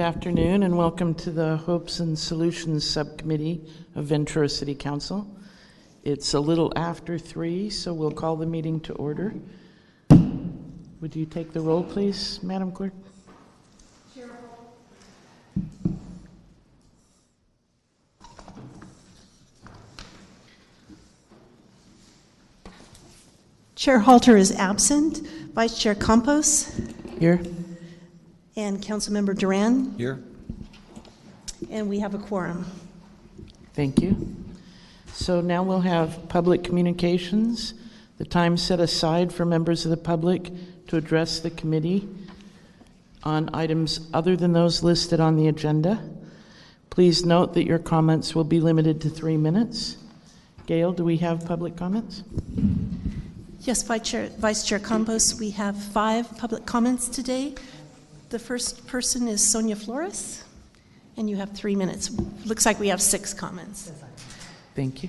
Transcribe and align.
afternoon 0.00 0.62
and 0.62 0.78
welcome 0.78 1.12
to 1.12 1.30
the 1.30 1.58
Hopes 1.58 2.00
and 2.00 2.18
Solutions 2.18 2.88
Subcommittee 2.88 3.60
of 3.94 4.06
Ventura 4.06 4.48
City 4.48 4.74
Council. 4.74 5.30
It's 6.04 6.32
a 6.32 6.40
little 6.40 6.72
after 6.74 7.18
three, 7.18 7.68
so 7.68 7.92
we'll 7.92 8.10
call 8.10 8.36
the 8.36 8.46
meeting 8.46 8.80
to 8.80 8.94
order. 8.94 9.34
Would 10.08 11.14
you 11.14 11.26
take 11.26 11.52
the 11.52 11.60
roll, 11.60 11.84
please, 11.84 12.42
Madam 12.42 12.72
Clerk? 12.72 12.94
Chair 23.74 23.98
Halter 23.98 24.36
is 24.36 24.52
absent. 24.52 25.18
Vice 25.52 25.78
Chair 25.78 25.94
Campos 25.94 26.80
Here? 27.18 27.40
And 28.60 28.82
Councilmember 28.82 29.36
Duran, 29.36 29.94
Here. 29.96 30.22
and 31.70 31.88
we 31.88 31.98
have 32.00 32.14
a 32.14 32.18
quorum. 32.18 32.66
Thank 33.72 34.02
you. 34.02 34.36
So 35.14 35.40
now 35.40 35.62
we'll 35.62 35.80
have 35.80 36.28
public 36.28 36.62
communications, 36.62 37.72
the 38.18 38.26
time 38.26 38.58
set 38.58 38.78
aside 38.78 39.32
for 39.32 39.46
members 39.46 39.86
of 39.86 39.90
the 39.90 39.96
public 39.96 40.50
to 40.88 40.98
address 40.98 41.40
the 41.40 41.50
committee 41.50 42.06
on 43.22 43.48
items 43.54 44.08
other 44.12 44.36
than 44.36 44.52
those 44.52 44.82
listed 44.82 45.20
on 45.20 45.36
the 45.36 45.48
agenda. 45.48 46.02
Please 46.90 47.24
note 47.24 47.54
that 47.54 47.64
your 47.64 47.78
comments 47.78 48.34
will 48.34 48.44
be 48.44 48.60
limited 48.60 49.00
to 49.00 49.08
three 49.08 49.38
minutes. 49.38 49.96
Gail, 50.66 50.92
do 50.92 51.02
we 51.04 51.16
have 51.18 51.46
public 51.46 51.76
comments? 51.76 52.24
Yes, 53.60 53.82
Vice 53.82 54.02
Chair, 54.02 54.28
Vice 54.38 54.64
Chair 54.66 54.78
Campos, 54.78 55.38
we 55.38 55.50
have 55.50 55.76
five 55.76 56.36
public 56.36 56.66
comments 56.66 57.08
today. 57.08 57.54
The 58.30 58.38
first 58.38 58.86
person 58.86 59.26
is 59.26 59.42
Sonia 59.42 59.74
Flores, 59.74 60.44
and 61.16 61.28
you 61.28 61.34
have 61.34 61.50
three 61.50 61.74
minutes. 61.74 62.12
Looks 62.44 62.64
like 62.64 62.78
we 62.78 62.86
have 62.86 63.02
six 63.02 63.34
comments. 63.34 63.90
Thank 64.76 65.02
you. 65.02 65.08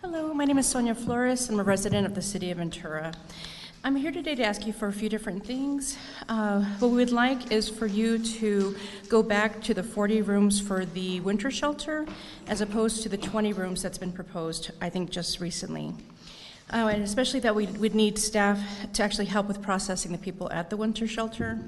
Hello, 0.00 0.32
my 0.32 0.44
name 0.44 0.58
is 0.58 0.68
Sonia 0.68 0.94
Flores. 0.94 1.50
I'm 1.50 1.58
a 1.58 1.64
resident 1.64 2.06
of 2.06 2.14
the 2.14 2.22
city 2.22 2.52
of 2.52 2.58
Ventura. 2.58 3.14
I'm 3.82 3.96
here 3.96 4.12
today 4.12 4.36
to 4.36 4.44
ask 4.44 4.64
you 4.64 4.72
for 4.72 4.86
a 4.86 4.92
few 4.92 5.08
different 5.08 5.44
things. 5.44 5.98
Uh, 6.28 6.62
what 6.78 6.92
we 6.92 6.98
would 6.98 7.10
like 7.10 7.50
is 7.50 7.68
for 7.68 7.86
you 7.86 8.20
to 8.20 8.76
go 9.08 9.24
back 9.24 9.60
to 9.62 9.74
the 9.74 9.82
40 9.82 10.22
rooms 10.22 10.60
for 10.60 10.84
the 10.84 11.18
winter 11.18 11.50
shelter 11.50 12.06
as 12.46 12.60
opposed 12.60 13.02
to 13.02 13.08
the 13.08 13.16
20 13.16 13.52
rooms 13.54 13.82
that's 13.82 13.98
been 13.98 14.12
proposed, 14.12 14.70
I 14.80 14.88
think, 14.88 15.10
just 15.10 15.40
recently. 15.40 15.94
Uh, 16.72 16.88
and 16.88 17.02
especially 17.02 17.40
that 17.40 17.54
we 17.54 17.66
would 17.66 17.94
need 17.94 18.18
staff 18.18 18.58
to 18.94 19.02
actually 19.02 19.26
help 19.26 19.46
with 19.46 19.60
processing 19.60 20.10
the 20.10 20.18
people 20.18 20.50
at 20.50 20.70
the 20.70 20.76
winter 20.76 21.06
shelter. 21.06 21.58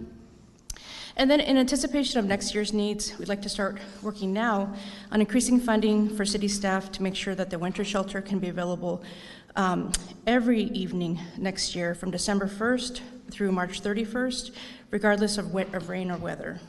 And 1.16 1.30
then, 1.30 1.40
in 1.40 1.58
anticipation 1.58 2.18
of 2.18 2.24
next 2.24 2.54
year's 2.54 2.72
needs, 2.72 3.16
we'd 3.18 3.28
like 3.28 3.42
to 3.42 3.48
start 3.48 3.78
working 4.02 4.32
now 4.32 4.74
on 5.12 5.20
increasing 5.20 5.60
funding 5.60 6.08
for 6.08 6.24
city 6.24 6.48
staff 6.48 6.90
to 6.92 7.02
make 7.02 7.14
sure 7.14 7.34
that 7.34 7.50
the 7.50 7.58
winter 7.58 7.84
shelter 7.84 8.20
can 8.20 8.38
be 8.38 8.48
available 8.48 9.04
um, 9.54 9.92
every 10.26 10.62
evening 10.62 11.20
next 11.36 11.76
year 11.76 11.94
from 11.94 12.10
December 12.10 12.46
1st 12.46 13.00
through 13.30 13.52
March 13.52 13.82
31st, 13.82 14.50
regardless 14.90 15.38
of, 15.38 15.54
of 15.54 15.88
rain 15.88 16.10
or 16.10 16.16
weather. 16.16 16.60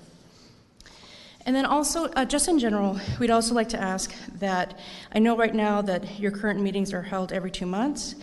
And 1.45 1.56
then 1.56 1.66
also, 1.67 2.06
uh, 2.06 2.25
just 2.25 2.47
in 2.47 2.57
general, 2.57 3.00
we'd 3.19 3.29
also 3.29 3.53
like 3.53 3.69
to 3.69 3.79
ask 3.79 4.11
that 4.39 4.79
I 5.11 5.19
know 5.19 5.38
right 5.38 5.53
now 5.53 5.79
that 5.83 6.19
your 6.19 6.31
current 6.31 6.59
meetings 6.59 6.91
are 6.91 7.03
held 7.03 7.31
every 7.31 7.51
two 7.51 7.67
months, 7.67 8.16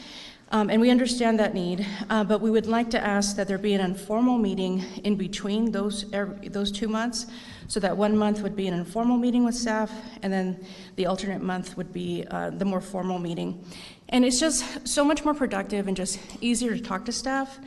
um, 0.50 0.68
and 0.70 0.80
we 0.80 0.90
understand 0.90 1.38
that 1.38 1.54
need, 1.54 1.86
uh, 2.10 2.24
but 2.24 2.40
we 2.40 2.50
would 2.50 2.66
like 2.66 2.90
to 2.90 3.00
ask 3.00 3.36
that 3.36 3.46
there 3.46 3.58
be 3.58 3.74
an 3.74 3.80
informal 3.80 4.38
meeting 4.38 4.84
in 5.04 5.14
between 5.14 5.70
those, 5.70 6.12
every, 6.12 6.48
those 6.48 6.72
two 6.72 6.88
months, 6.88 7.26
so 7.68 7.78
that 7.78 7.96
one 7.96 8.16
month 8.16 8.42
would 8.42 8.56
be 8.56 8.66
an 8.66 8.74
informal 8.74 9.16
meeting 9.16 9.44
with 9.44 9.54
staff, 9.54 9.92
and 10.22 10.32
then 10.32 10.62
the 10.96 11.06
alternate 11.06 11.42
month 11.42 11.76
would 11.76 11.92
be 11.92 12.26
uh, 12.32 12.50
the 12.50 12.64
more 12.64 12.80
formal 12.80 13.20
meeting. 13.20 13.64
And 14.12 14.26
it's 14.26 14.38
just 14.38 14.86
so 14.86 15.04
much 15.04 15.24
more 15.24 15.32
productive 15.32 15.88
and 15.88 15.96
just 15.96 16.20
easier 16.42 16.76
to 16.76 16.82
talk 16.82 17.06
to 17.06 17.12
staff 17.12 17.58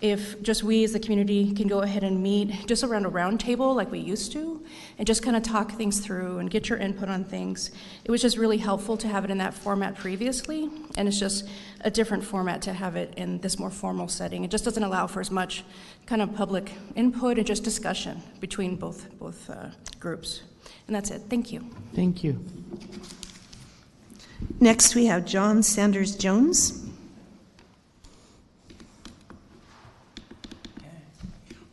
if 0.00 0.42
just 0.42 0.64
we 0.64 0.82
as 0.82 0.92
the 0.92 0.98
community 0.98 1.54
can 1.54 1.68
go 1.68 1.82
ahead 1.82 2.02
and 2.02 2.20
meet 2.20 2.66
just 2.66 2.82
around 2.82 3.06
a 3.06 3.08
round 3.08 3.38
table 3.38 3.72
like 3.72 3.88
we 3.92 4.00
used 4.00 4.32
to 4.32 4.60
and 4.98 5.06
just 5.06 5.22
kind 5.22 5.36
of 5.36 5.44
talk 5.44 5.70
things 5.70 6.00
through 6.00 6.40
and 6.40 6.50
get 6.50 6.68
your 6.68 6.76
input 6.78 7.08
on 7.08 7.22
things. 7.22 7.70
It 8.04 8.10
was 8.10 8.20
just 8.20 8.36
really 8.36 8.58
helpful 8.58 8.96
to 8.96 9.06
have 9.06 9.24
it 9.24 9.30
in 9.30 9.38
that 9.38 9.54
format 9.54 9.94
previously, 9.94 10.68
and 10.96 11.06
it's 11.06 11.20
just 11.20 11.48
a 11.82 11.90
different 11.90 12.24
format 12.24 12.62
to 12.62 12.72
have 12.72 12.96
it 12.96 13.14
in 13.16 13.38
this 13.38 13.60
more 13.60 13.70
formal 13.70 14.08
setting. 14.08 14.42
It 14.42 14.50
just 14.50 14.64
doesn't 14.64 14.82
allow 14.82 15.06
for 15.06 15.20
as 15.20 15.30
much 15.30 15.62
kind 16.06 16.20
of 16.20 16.34
public 16.34 16.72
input 16.96 17.38
and 17.38 17.46
just 17.46 17.62
discussion 17.62 18.20
between 18.40 18.74
both, 18.74 19.08
both 19.20 19.48
uh, 19.48 19.68
groups. 20.00 20.42
And 20.88 20.96
that's 20.96 21.12
it. 21.12 21.22
Thank 21.30 21.52
you. 21.52 21.64
Thank 21.94 22.24
you. 22.24 22.44
Next, 24.60 24.94
we 24.94 25.06
have 25.06 25.24
John 25.24 25.62
Sanders 25.62 26.16
Jones. 26.16 26.86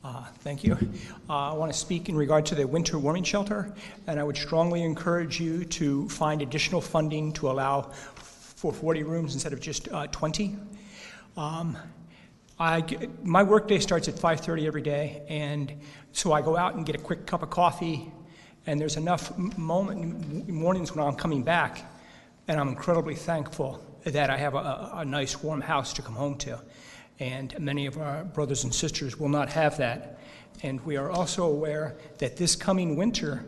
Uh, 0.03 0.24
Thank 0.40 0.63
you. 0.63 0.78
Uh, 1.29 1.52
I 1.52 1.53
want 1.53 1.72
to 1.72 1.78
speak 1.78 2.09
in 2.09 2.16
regard 2.16 2.46
to 2.47 2.56
the 2.56 2.68
winter 2.68 2.97
warming 2.97 3.24
shelter, 3.24 3.74
and 4.08 4.19
I 4.19 4.24
would 4.24 4.38
strongly 4.38 4.84
encourage 4.84 5.40
you 5.40 5.66
to 5.66 6.09
find 6.09 6.41
additional 6.41 6.81
funding 6.81 7.31
to 7.34 7.50
allow 7.50 7.84
for 7.84 8.74
40 8.74 9.03
rooms 9.03 9.34
instead 9.34 9.53
of 9.53 9.62
just 9.62 9.88
uh, 9.90 10.08
20. 10.08 10.58
Um, 11.38 11.78
I 12.59 12.84
my 13.24 13.41
workday 13.41 13.79
starts 13.79 14.09
at 14.09 14.16
5:30 14.16 14.68
every 14.68 14.81
day, 14.81 15.22
and 15.29 15.72
so 16.12 16.34
I 16.34 16.41
go 16.41 16.58
out 16.58 16.75
and 16.75 16.85
get 16.85 16.96
a 16.96 17.00
quick 17.00 17.25
cup 17.25 17.41
of 17.41 17.50
coffee, 17.50 18.12
and 18.68 18.81
there's 18.81 18.97
enough 18.97 19.38
moment, 19.38 20.50
mornings 20.50 20.94
when 20.94 21.08
I'm 21.08 21.16
coming 21.16 21.41
back, 21.41 21.88
and 22.49 22.59
I'm 22.59 22.67
incredibly 22.67 23.13
thankful 23.13 23.79
that 24.05 24.31
I 24.31 24.37
have 24.37 24.55
a, 24.55 24.91
a, 24.95 25.05
nice 25.05 25.41
warm 25.43 25.61
house 25.61 25.93
to 25.93 26.01
come 26.01 26.15
home 26.15 26.35
to. 26.39 26.59
And 27.19 27.57
many 27.59 27.85
of 27.85 27.99
our 27.99 28.23
brothers 28.23 28.63
and 28.63 28.73
sisters 28.73 29.19
will 29.19 29.29
not 29.29 29.49
have 29.49 29.77
that. 29.77 30.19
And 30.63 30.83
we 30.83 30.97
are 30.97 31.11
also 31.11 31.45
aware 31.45 31.95
that 32.17 32.37
this 32.37 32.55
coming 32.55 32.95
winter, 32.95 33.45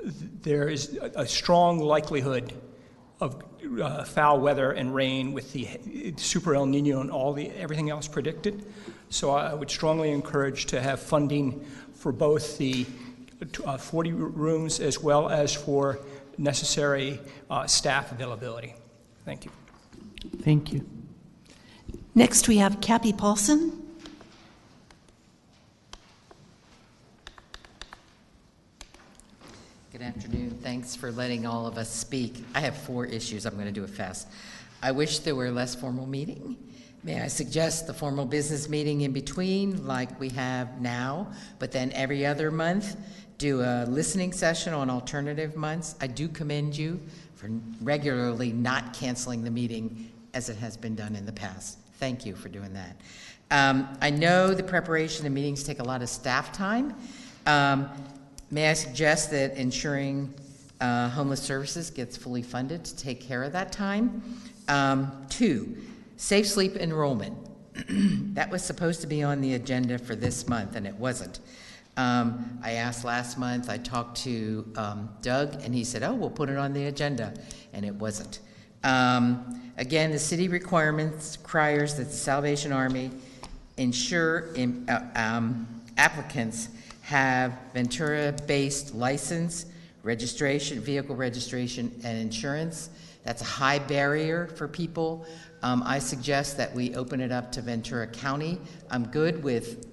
there 0.00 0.68
is 0.68 0.96
a, 0.96 1.22
a 1.22 1.26
strong 1.26 1.80
likelihood 1.80 2.52
of 3.20 3.42
uh, 3.82 4.04
foul 4.04 4.38
weather 4.38 4.70
and 4.70 4.94
rain 4.94 5.32
with 5.32 5.52
the 5.52 5.68
super 6.16 6.54
El 6.54 6.66
Nino 6.66 7.00
and 7.00 7.10
all 7.10 7.32
the 7.32 7.50
everything 7.50 7.90
else 7.90 8.06
predicted. 8.06 8.64
So 9.08 9.32
I 9.32 9.54
would 9.54 9.70
strongly 9.70 10.12
encourage 10.12 10.66
to 10.66 10.80
have 10.80 11.00
funding 11.00 11.66
for 11.94 12.12
both 12.12 12.58
the 12.58 12.86
uh, 13.64 13.76
40 13.76 14.12
rooms 14.12 14.78
as 14.78 15.02
well 15.02 15.28
as 15.28 15.52
for 15.52 15.98
necessary 16.38 17.20
uh, 17.50 17.66
staff 17.66 18.12
availability. 18.12 18.74
Thank 19.24 19.44
you. 19.44 19.50
Thank 20.42 20.72
you. 20.72 20.86
Next, 22.14 22.48
we 22.48 22.58
have 22.58 22.80
Cappy 22.80 23.12
Paulson. 23.12 23.82
Good 29.92 30.02
afternoon. 30.02 30.58
Thanks 30.62 30.94
for 30.94 31.10
letting 31.10 31.46
all 31.46 31.66
of 31.66 31.78
us 31.78 31.90
speak. 31.90 32.44
I 32.54 32.60
have 32.60 32.76
four 32.76 33.06
issues. 33.06 33.46
I'm 33.46 33.54
going 33.54 33.66
to 33.66 33.72
do 33.72 33.84
it 33.84 33.90
fast. 33.90 34.28
I 34.82 34.92
wish 34.92 35.20
there 35.20 35.34
were 35.34 35.50
less 35.50 35.74
formal 35.74 36.06
meeting. 36.06 36.56
May 37.02 37.22
I 37.22 37.28
suggest 37.28 37.86
the 37.86 37.94
formal 37.94 38.26
business 38.26 38.68
meeting 38.68 39.02
in 39.02 39.12
between, 39.12 39.86
like 39.86 40.18
we 40.18 40.28
have 40.30 40.80
now, 40.80 41.32
but 41.58 41.72
then 41.72 41.92
every 41.92 42.26
other 42.26 42.50
month, 42.50 42.96
do 43.38 43.60
a 43.60 43.84
listening 43.86 44.32
session 44.32 44.72
on 44.72 44.90
alternative 44.90 45.56
months? 45.56 45.94
I 46.00 46.06
do 46.06 46.28
commend 46.28 46.76
you 46.76 47.00
for 47.34 47.50
regularly 47.82 48.52
not 48.52 48.94
canceling 48.94 49.44
the 49.44 49.50
meeting 49.50 50.10
as 50.34 50.48
it 50.48 50.56
has 50.56 50.76
been 50.76 50.94
done 50.94 51.16
in 51.16 51.26
the 51.26 51.32
past. 51.32 51.78
Thank 51.98 52.26
you 52.26 52.34
for 52.34 52.48
doing 52.48 52.72
that. 52.74 53.00
Um, 53.50 53.88
I 54.00 54.10
know 54.10 54.54
the 54.54 54.62
preparation 54.62 55.26
of 55.26 55.32
meetings 55.32 55.62
take 55.62 55.78
a 55.78 55.84
lot 55.84 56.02
of 56.02 56.08
staff 56.08 56.52
time. 56.52 56.94
Um, 57.46 57.88
May 58.48 58.70
I 58.70 58.74
suggest 58.74 59.32
that 59.32 59.56
ensuring 59.56 60.32
uh, 60.80 61.08
homeless 61.08 61.42
services 61.42 61.90
gets 61.90 62.16
fully 62.16 62.42
funded 62.42 62.84
to 62.84 62.96
take 62.96 63.20
care 63.20 63.42
of 63.42 63.52
that 63.52 63.72
time? 63.72 64.22
Um, 64.68 65.26
Two, 65.28 65.76
safe 66.16 66.46
sleep 66.46 66.76
enrollment. 66.76 67.36
That 68.36 68.50
was 68.50 68.62
supposed 68.62 69.00
to 69.00 69.06
be 69.06 69.22
on 69.22 69.40
the 69.40 69.54
agenda 69.54 69.98
for 69.98 70.14
this 70.14 70.46
month, 70.46 70.76
and 70.76 70.86
it 70.86 70.94
wasn't. 70.94 71.40
Um, 71.96 72.58
I 72.62 72.72
asked 72.72 73.04
last 73.04 73.38
month, 73.38 73.70
I 73.70 73.78
talked 73.78 74.18
to 74.18 74.70
um, 74.76 75.08
Doug, 75.22 75.62
and 75.62 75.74
he 75.74 75.84
said, 75.84 76.02
oh, 76.02 76.14
we'll 76.14 76.30
put 76.30 76.48
it 76.48 76.56
on 76.56 76.72
the 76.72 76.86
agenda, 76.86 77.32
and 77.72 77.84
it 77.84 77.94
wasn't. 77.94 78.40
Um, 78.84 79.62
Again, 79.78 80.10
the 80.10 80.18
city 80.18 80.48
requirements 80.48 81.36
requires 81.36 81.96
that 81.96 82.04
the 82.04 82.16
Salvation 82.16 82.72
Army 82.72 83.10
ensure 83.76 84.48
im- 84.54 84.86
uh, 84.88 85.00
um, 85.14 85.82
applicants 85.98 86.70
have 87.02 87.52
Ventura-based 87.74 88.94
license, 88.94 89.66
registration, 90.02 90.80
vehicle 90.80 91.14
registration, 91.14 91.92
and 92.04 92.16
insurance. 92.16 92.88
That's 93.22 93.42
a 93.42 93.44
high 93.44 93.78
barrier 93.78 94.46
for 94.46 94.66
people. 94.66 95.26
Um, 95.62 95.82
I 95.84 95.98
suggest 95.98 96.56
that 96.56 96.74
we 96.74 96.94
open 96.94 97.20
it 97.20 97.30
up 97.30 97.52
to 97.52 97.60
Ventura 97.60 98.06
County. 98.06 98.58
I'm 98.90 99.08
good 99.08 99.42
with 99.42 99.86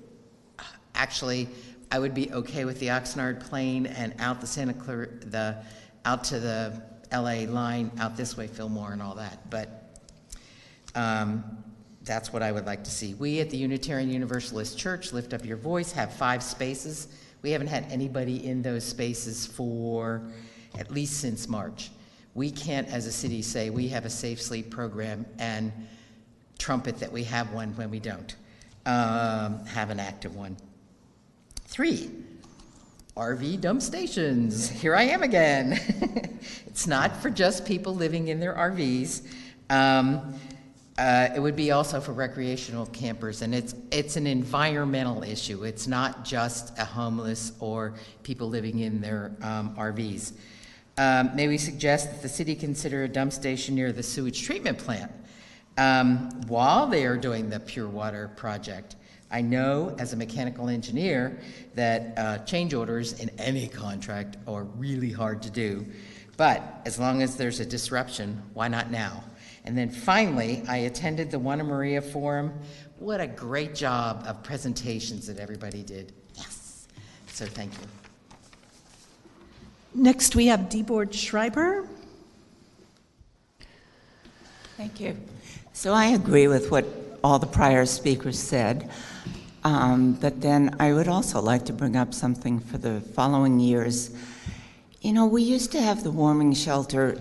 actually, 0.96 1.50
I 1.94 2.00
would 2.00 2.16
be 2.16 2.34
okay 2.34 2.66
with 2.66 2.80
the 2.80 2.88
Oxnard 2.88 3.40
Plain 3.40 3.86
and 3.86 4.16
out 4.18 4.42
the 4.42 4.48
Santa 4.48 4.74
Clara, 4.74 5.10
the, 5.10 5.64
out 6.06 6.24
to 6.24 6.40
the 6.40 6.82
LA 7.14 7.46
line, 7.48 7.92
out 8.00 8.18
this 8.18 8.36
way, 8.36 8.48
Fillmore 8.48 8.94
and 8.94 9.02
all 9.02 9.14
that, 9.14 9.48
but 9.52 10.02
um, 10.96 11.44
that's 12.02 12.34
what 12.34 12.42
I 12.42 12.52
would 12.52 12.66
like 12.66 12.84
to 12.86 12.90
see. 12.90 13.14
We 13.14 13.42
at 13.42 13.52
the 13.52 13.58
Unitarian 13.58 14.10
Universalist 14.10 14.76
Church, 14.76 15.14
Lift 15.14 15.36
Up 15.36 15.46
Your 15.46 15.56
Voice, 15.56 15.92
have 15.92 16.12
five 16.12 16.42
spaces. 16.42 17.10
We 17.44 17.52
haven't 17.52 17.68
had 17.68 17.86
anybody 17.92 18.44
in 18.44 18.64
those 18.64 18.84
spaces 18.84 19.46
for 19.46 20.24
at 20.80 20.90
least 20.90 21.20
since 21.20 21.48
March. 21.48 21.92
We 22.34 22.50
can't, 22.50 22.88
as 22.88 23.06
a 23.06 23.12
city, 23.12 23.44
say 23.44 23.70
we 23.70 23.88
have 23.90 24.06
a 24.06 24.10
safe 24.10 24.42
sleep 24.42 24.72
program 24.72 25.28
and 25.38 25.72
trumpet 26.58 26.98
that 27.02 27.12
we 27.12 27.24
have 27.26 27.54
one 27.54 27.76
when 27.76 27.92
we 27.92 28.00
don't 28.00 28.36
um, 28.88 29.64
have 29.68 29.92
an 29.92 30.00
active 30.00 30.36
one. 30.36 30.58
Three, 31.74 32.12
RV 33.18 33.60
dump 33.60 33.82
stations. 33.82 34.70
Here 34.70 34.96
I 34.96 35.06
am 35.06 35.24
again. 35.24 35.80
it's 36.68 36.86
not 36.86 37.20
for 37.20 37.32
just 37.32 37.66
people 37.66 37.96
living 37.96 38.28
in 38.28 38.40
their 38.40 38.54
RVs. 38.54 39.26
Um, 39.72 40.36
uh, 41.00 41.30
it 41.36 41.40
would 41.40 41.56
be 41.56 41.72
also 41.72 42.00
for 42.00 42.14
recreational 42.14 42.86
campers, 42.86 43.42
and 43.42 43.56
it's 43.56 43.74
it's 43.90 44.18
an 44.18 44.28
environmental 44.28 45.24
issue. 45.24 45.64
It's 45.64 45.88
not 45.88 46.24
just 46.24 46.78
a 46.78 46.86
homeless 46.86 47.54
or 47.60 47.96
people 48.22 48.50
living 48.50 48.78
in 48.78 49.02
their 49.02 49.32
um, 49.42 49.76
RVs. 49.76 50.34
Um, 51.00 51.36
may 51.36 51.48
we 51.48 51.58
suggest 51.58 52.12
that 52.12 52.22
the 52.22 52.30
city 52.30 52.54
consider 52.54 53.04
a 53.06 53.08
dump 53.08 53.34
station 53.34 53.74
near 53.74 53.92
the 53.92 54.04
sewage 54.04 54.44
treatment 54.44 54.78
plant 54.78 55.12
um, 55.80 56.30
while 56.48 56.86
they 56.86 57.04
are 57.08 57.18
doing 57.18 57.50
the 57.50 57.60
pure 57.60 57.88
water 57.88 58.30
project? 58.36 58.96
I 59.34 59.42
know 59.42 59.96
as 59.98 60.14
a 60.14 60.16
mechanical 60.16 60.70
engineer 60.70 61.40
that 61.74 62.14
uh, 62.18 62.38
change 62.46 62.76
orders 62.76 63.20
in 63.20 63.32
any 63.40 63.68
contract 63.68 64.38
are 64.48 64.64
really 64.64 65.12
hard 65.12 65.42
to 65.42 65.50
do, 65.50 65.86
but 66.38 66.62
as 66.86 67.00
long 67.00 67.24
as 67.24 67.36
there's 67.36 67.60
a 67.60 67.66
disruption, 67.66 68.42
why 68.54 68.68
not 68.68 68.92
now? 68.92 69.24
And 69.66 69.76
then 69.76 69.90
finally, 69.90 70.62
I 70.68 70.78
attended 70.78 71.32
the 71.32 71.40
Juana 71.40 71.64
Maria 71.64 72.02
Forum. 72.02 72.54
What 73.00 73.22
a 73.22 73.28
great 73.28 73.74
job 73.74 74.24
of 74.28 74.44
presentations 74.44 75.26
that 75.26 75.40
everybody 75.40 75.82
did. 75.82 76.14
Yes. 76.36 76.88
So 77.28 77.48
thank 77.48 77.74
you. 77.74 77.88
Next, 79.96 80.36
we 80.36 80.48
have 80.48 80.70
Deborah 80.70 81.12
Schreiber. 81.12 81.88
Thank 84.78 85.00
you. 85.00 85.18
So 85.72 85.92
I 85.92 86.08
agree 86.08 86.48
with 86.48 86.70
what 86.70 86.86
all 87.24 87.40
the 87.40 87.48
prior 87.48 87.86
speakers 87.86 88.38
said, 88.38 88.92
um, 89.64 90.14
but 90.14 90.42
then 90.42 90.76
I 90.80 90.94
would 90.94 91.08
also 91.08 91.42
like 91.42 91.66
to 91.66 91.74
bring 91.74 91.96
up 91.96 92.14
something 92.14 92.60
for 92.60 92.78
the 92.78 93.00
following 93.00 93.60
years. 93.60 94.12
You 95.02 95.14
know, 95.14 95.26
we 95.26 95.44
used 95.44 95.72
to 95.72 95.82
have 95.82 96.04
the 96.04 96.12
warming 96.12 96.54
shelter 96.54 97.20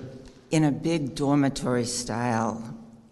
in 0.50 0.64
a 0.64 0.72
big 0.72 1.14
dormitory 1.14 1.84
style, 1.84 2.62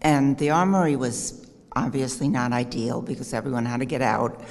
and 0.01 0.37
the 0.37 0.49
armory 0.49 0.95
was 0.95 1.47
obviously 1.75 2.27
not 2.27 2.51
ideal 2.51 3.01
because 3.01 3.33
everyone 3.33 3.65
had 3.65 3.79
to 3.79 3.85
get 3.85 4.01
out. 4.01 4.43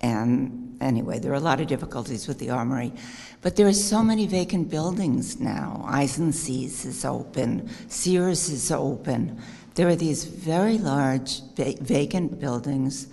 And 0.00 0.76
anyway, 0.80 1.18
there 1.18 1.32
are 1.32 1.36
a 1.36 1.40
lot 1.40 1.60
of 1.60 1.66
difficulties 1.66 2.28
with 2.28 2.38
the 2.38 2.50
armory. 2.50 2.92
But 3.40 3.56
there 3.56 3.66
are 3.66 3.72
so 3.72 4.02
many 4.04 4.26
vacant 4.26 4.70
buildings 4.70 5.40
now. 5.40 5.84
Eisensees 5.88 6.84
is 6.84 7.04
open, 7.04 7.68
Sears 7.88 8.48
is 8.48 8.70
open. 8.70 9.40
There 9.74 9.88
are 9.88 9.96
these 9.96 10.24
very 10.24 10.78
large 10.78 11.40
va- 11.56 11.74
vacant 11.80 12.38
buildings 12.38 13.08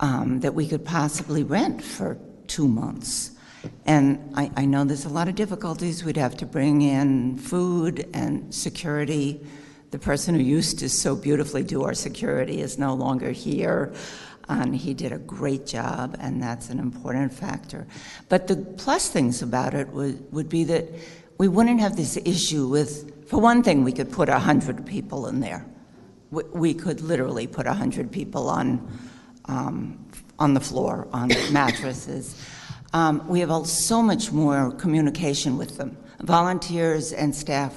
um, 0.00 0.40
that 0.40 0.54
we 0.54 0.68
could 0.68 0.84
possibly 0.84 1.42
rent 1.42 1.82
for 1.82 2.18
two 2.46 2.68
months. 2.68 3.32
And 3.86 4.32
I, 4.34 4.50
I 4.56 4.64
know 4.64 4.84
there's 4.84 5.04
a 5.04 5.10
lot 5.10 5.28
of 5.28 5.34
difficulties. 5.34 6.04
We'd 6.04 6.16
have 6.16 6.36
to 6.38 6.46
bring 6.46 6.82
in 6.82 7.36
food 7.36 8.08
and 8.14 8.54
security. 8.54 9.40
The 9.90 9.98
person 9.98 10.34
who 10.34 10.42
used 10.42 10.78
to 10.80 10.88
so 10.88 11.16
beautifully 11.16 11.62
do 11.62 11.82
our 11.84 11.94
security 11.94 12.60
is 12.60 12.78
no 12.78 12.94
longer 12.94 13.30
here. 13.30 13.92
And 14.48 14.74
he 14.74 14.94
did 14.94 15.12
a 15.12 15.18
great 15.18 15.66
job, 15.66 16.16
and 16.20 16.42
that's 16.42 16.70
an 16.70 16.78
important 16.78 17.34
factor. 17.34 17.86
But 18.30 18.46
the 18.46 18.56
plus 18.56 19.10
things 19.10 19.42
about 19.42 19.74
it 19.74 19.88
would, 19.88 20.32
would 20.32 20.48
be 20.48 20.64
that 20.64 20.86
we 21.36 21.48
wouldn't 21.48 21.80
have 21.80 21.96
this 21.96 22.16
issue 22.16 22.66
with, 22.66 23.28
for 23.28 23.40
one 23.40 23.62
thing, 23.62 23.84
we 23.84 23.92
could 23.92 24.10
put 24.10 24.28
100 24.28 24.86
people 24.86 25.26
in 25.26 25.40
there. 25.40 25.66
We, 26.30 26.42
we 26.44 26.74
could 26.74 27.00
literally 27.02 27.46
put 27.46 27.66
100 27.66 28.10
people 28.10 28.48
on, 28.48 28.98
um, 29.48 29.98
on 30.38 30.54
the 30.54 30.60
floor, 30.60 31.08
on 31.12 31.28
mattresses. 31.50 32.40
Um, 32.92 33.26
we 33.28 33.40
have 33.40 33.66
so 33.66 34.02
much 34.02 34.32
more 34.32 34.72
communication 34.72 35.58
with 35.58 35.76
them. 35.76 35.96
Volunteers 36.20 37.12
and 37.12 37.34
staff 37.34 37.74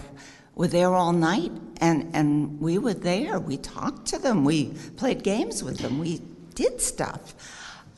were 0.55 0.67
there 0.67 0.93
all 0.93 1.13
night, 1.13 1.51
and, 1.77 2.09
and 2.13 2.59
we 2.59 2.77
were 2.77 2.93
there. 2.93 3.39
We 3.39 3.57
talked 3.57 4.07
to 4.07 4.19
them. 4.19 4.43
We 4.45 4.73
played 4.97 5.23
games 5.23 5.63
with 5.63 5.79
them. 5.79 5.99
We 5.99 6.21
did 6.55 6.81
stuff. 6.81 7.33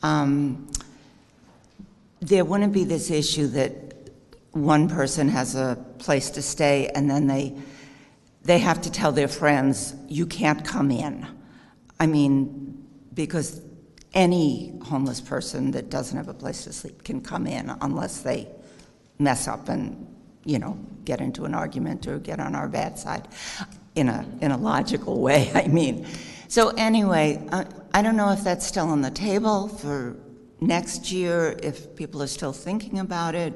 Um, 0.02 0.70
there 2.20 2.44
wouldn't 2.44 2.72
be 2.72 2.84
this 2.84 3.10
issue 3.10 3.48
that 3.48 3.72
one 4.52 4.88
person 4.88 5.28
has 5.28 5.54
a 5.56 5.76
place 5.98 6.30
to 6.30 6.42
stay 6.42 6.88
and 6.94 7.10
then 7.10 7.26
they 7.26 7.52
they 8.44 8.58
have 8.58 8.80
to 8.82 8.90
tell 8.90 9.10
their 9.10 9.28
friends 9.28 9.94
you 10.06 10.26
can't 10.26 10.64
come 10.64 10.90
in. 10.90 11.26
I 11.98 12.06
mean, 12.06 12.83
because 13.14 13.60
any 14.14 14.72
homeless 14.84 15.20
person 15.20 15.72
that 15.72 15.90
doesn't 15.90 16.16
have 16.16 16.28
a 16.28 16.34
place 16.34 16.64
to 16.64 16.72
sleep 16.72 17.02
can 17.04 17.20
come 17.20 17.46
in 17.46 17.70
unless 17.80 18.20
they 18.20 18.48
mess 19.18 19.48
up 19.48 19.68
and 19.68 20.06
you 20.44 20.58
know 20.58 20.78
get 21.04 21.20
into 21.20 21.44
an 21.44 21.54
argument 21.54 22.06
or 22.06 22.18
get 22.18 22.40
on 22.40 22.54
our 22.54 22.68
bad 22.68 22.98
side 22.98 23.28
in 23.94 24.08
a 24.08 24.26
in 24.40 24.50
a 24.50 24.56
logical 24.56 25.20
way. 25.20 25.50
I 25.54 25.66
mean, 25.66 26.06
so 26.48 26.68
anyway, 26.70 27.44
uh, 27.52 27.64
I 27.92 28.02
don't 28.02 28.16
know 28.16 28.30
if 28.30 28.44
that's 28.44 28.66
still 28.66 28.88
on 28.88 29.02
the 29.02 29.10
table 29.10 29.68
for 29.68 30.16
next 30.60 31.12
year 31.12 31.58
if 31.62 31.94
people 31.96 32.22
are 32.22 32.28
still 32.28 32.52
thinking 32.52 32.98
about 32.98 33.34
it. 33.34 33.52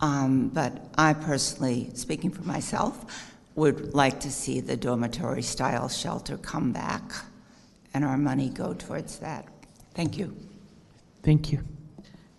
Um, 0.00 0.48
but 0.48 0.88
I 0.98 1.14
personally, 1.14 1.90
speaking 1.94 2.30
for 2.30 2.42
myself, 2.42 3.30
would 3.54 3.94
like 3.94 4.18
to 4.20 4.30
see 4.30 4.60
the 4.60 4.76
dormitory 4.76 5.42
style 5.42 5.88
shelter 5.88 6.36
come 6.36 6.72
back 6.72 7.12
and 7.94 8.04
our 8.04 8.16
money 8.16 8.48
go 8.48 8.74
towards 8.74 9.18
that. 9.18 9.46
Thank 9.94 10.16
you. 10.18 10.36
Thank 11.22 11.52
you. 11.52 11.62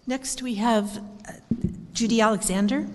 Next, 0.07 0.41
we 0.41 0.55
have 0.55 0.97
uh, 0.97 1.33
Judy 1.93 2.19
Alexander. 2.19 2.87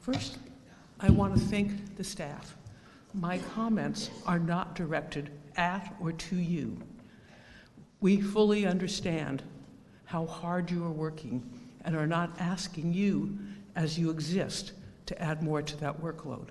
First, 0.00 0.38
I 1.00 1.10
want 1.10 1.34
to 1.34 1.40
thank 1.40 1.96
the 1.96 2.04
staff. 2.04 2.56
My 3.14 3.38
comments 3.54 4.10
are 4.26 4.38
not 4.38 4.74
directed 4.74 5.30
at 5.56 5.94
or 6.00 6.12
to 6.12 6.36
you. 6.36 6.76
We 8.00 8.20
fully 8.20 8.66
understand 8.66 9.42
how 10.04 10.26
hard 10.26 10.70
you 10.70 10.84
are 10.84 10.90
working 10.90 11.42
and 11.84 11.96
are 11.96 12.06
not 12.06 12.30
asking 12.38 12.92
you, 12.92 13.38
as 13.76 13.98
you 13.98 14.10
exist, 14.10 14.72
to 15.06 15.22
add 15.22 15.42
more 15.42 15.62
to 15.62 15.76
that 15.78 16.00
workload. 16.00 16.48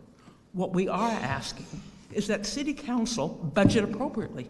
What 0.53 0.73
we 0.73 0.87
are 0.87 1.11
asking 1.11 1.67
is 2.11 2.27
that 2.27 2.45
City 2.45 2.73
Council 2.73 3.27
budget 3.27 3.83
appropriately, 3.83 4.47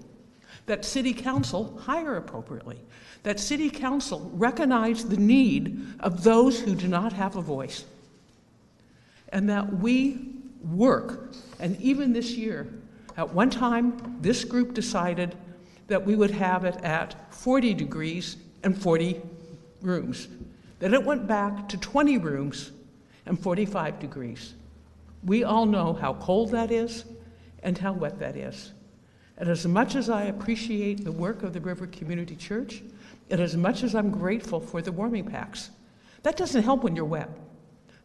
that 0.65 0.83
City 0.83 1.13
Council 1.13 1.77
hire 1.79 2.15
appropriately, 2.15 2.79
that 3.23 3.39
City 3.39 3.69
Council 3.69 4.31
recognize 4.33 5.05
the 5.05 5.17
need 5.17 5.85
of 5.99 6.23
those 6.23 6.59
who 6.59 6.75
do 6.75 6.87
not 6.87 7.13
have 7.13 7.35
a 7.35 7.41
voice 7.41 7.85
and 9.29 9.49
that 9.49 9.79
we 9.79 10.33
work. 10.63 11.33
And 11.59 11.79
even 11.79 12.13
this 12.13 12.31
year, 12.31 12.67
at 13.17 13.33
one 13.33 13.49
time, 13.49 14.17
this 14.21 14.43
group 14.43 14.73
decided 14.73 15.35
that 15.87 16.05
we 16.05 16.15
would 16.15 16.31
have 16.31 16.65
it 16.65 16.77
at 16.83 17.33
40 17.33 17.73
degrees 17.73 18.37
and 18.63 18.79
40 18.79 19.21
rooms. 19.81 20.27
Then 20.79 20.93
it 20.93 21.03
went 21.03 21.27
back 21.27 21.69
to 21.69 21.77
20 21.77 22.17
rooms 22.17 22.71
and 23.25 23.39
45 23.39 23.99
degrees. 23.99 24.53
We 25.23 25.43
all 25.43 25.65
know 25.65 25.93
how 25.93 26.15
cold 26.15 26.51
that 26.51 26.71
is 26.71 27.05
and 27.63 27.77
how 27.77 27.93
wet 27.93 28.19
that 28.19 28.35
is. 28.35 28.73
And 29.37 29.49
as 29.49 29.65
much 29.65 29.95
as 29.95 30.09
I 30.09 30.23
appreciate 30.23 31.03
the 31.03 31.11
work 31.11 31.43
of 31.43 31.53
the 31.53 31.61
River 31.61 31.87
Community 31.87 32.35
Church, 32.35 32.83
and 33.29 33.39
as 33.39 33.55
much 33.55 33.83
as 33.83 33.95
I'm 33.95 34.11
grateful 34.11 34.59
for 34.59 34.81
the 34.81 34.91
warming 34.91 35.25
packs, 35.25 35.71
that 36.23 36.37
doesn't 36.37 36.63
help 36.63 36.83
when 36.83 36.95
you're 36.95 37.05
wet. 37.05 37.29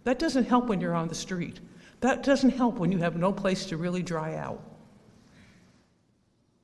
That 0.05 0.19
doesn't 0.19 0.45
help 0.45 0.67
when 0.67 0.81
you're 0.81 0.95
on 0.95 1.09
the 1.09 1.15
street. 1.15 1.61
That 2.01 2.23
doesn't 2.23 2.51
help 2.51 2.79
when 2.79 2.93
you 2.93 2.99
have 2.99 3.17
no 3.17 3.33
place 3.33 3.67
to 3.67 3.77
really 3.77 4.03
dry 4.03 4.37
out. 4.37 4.63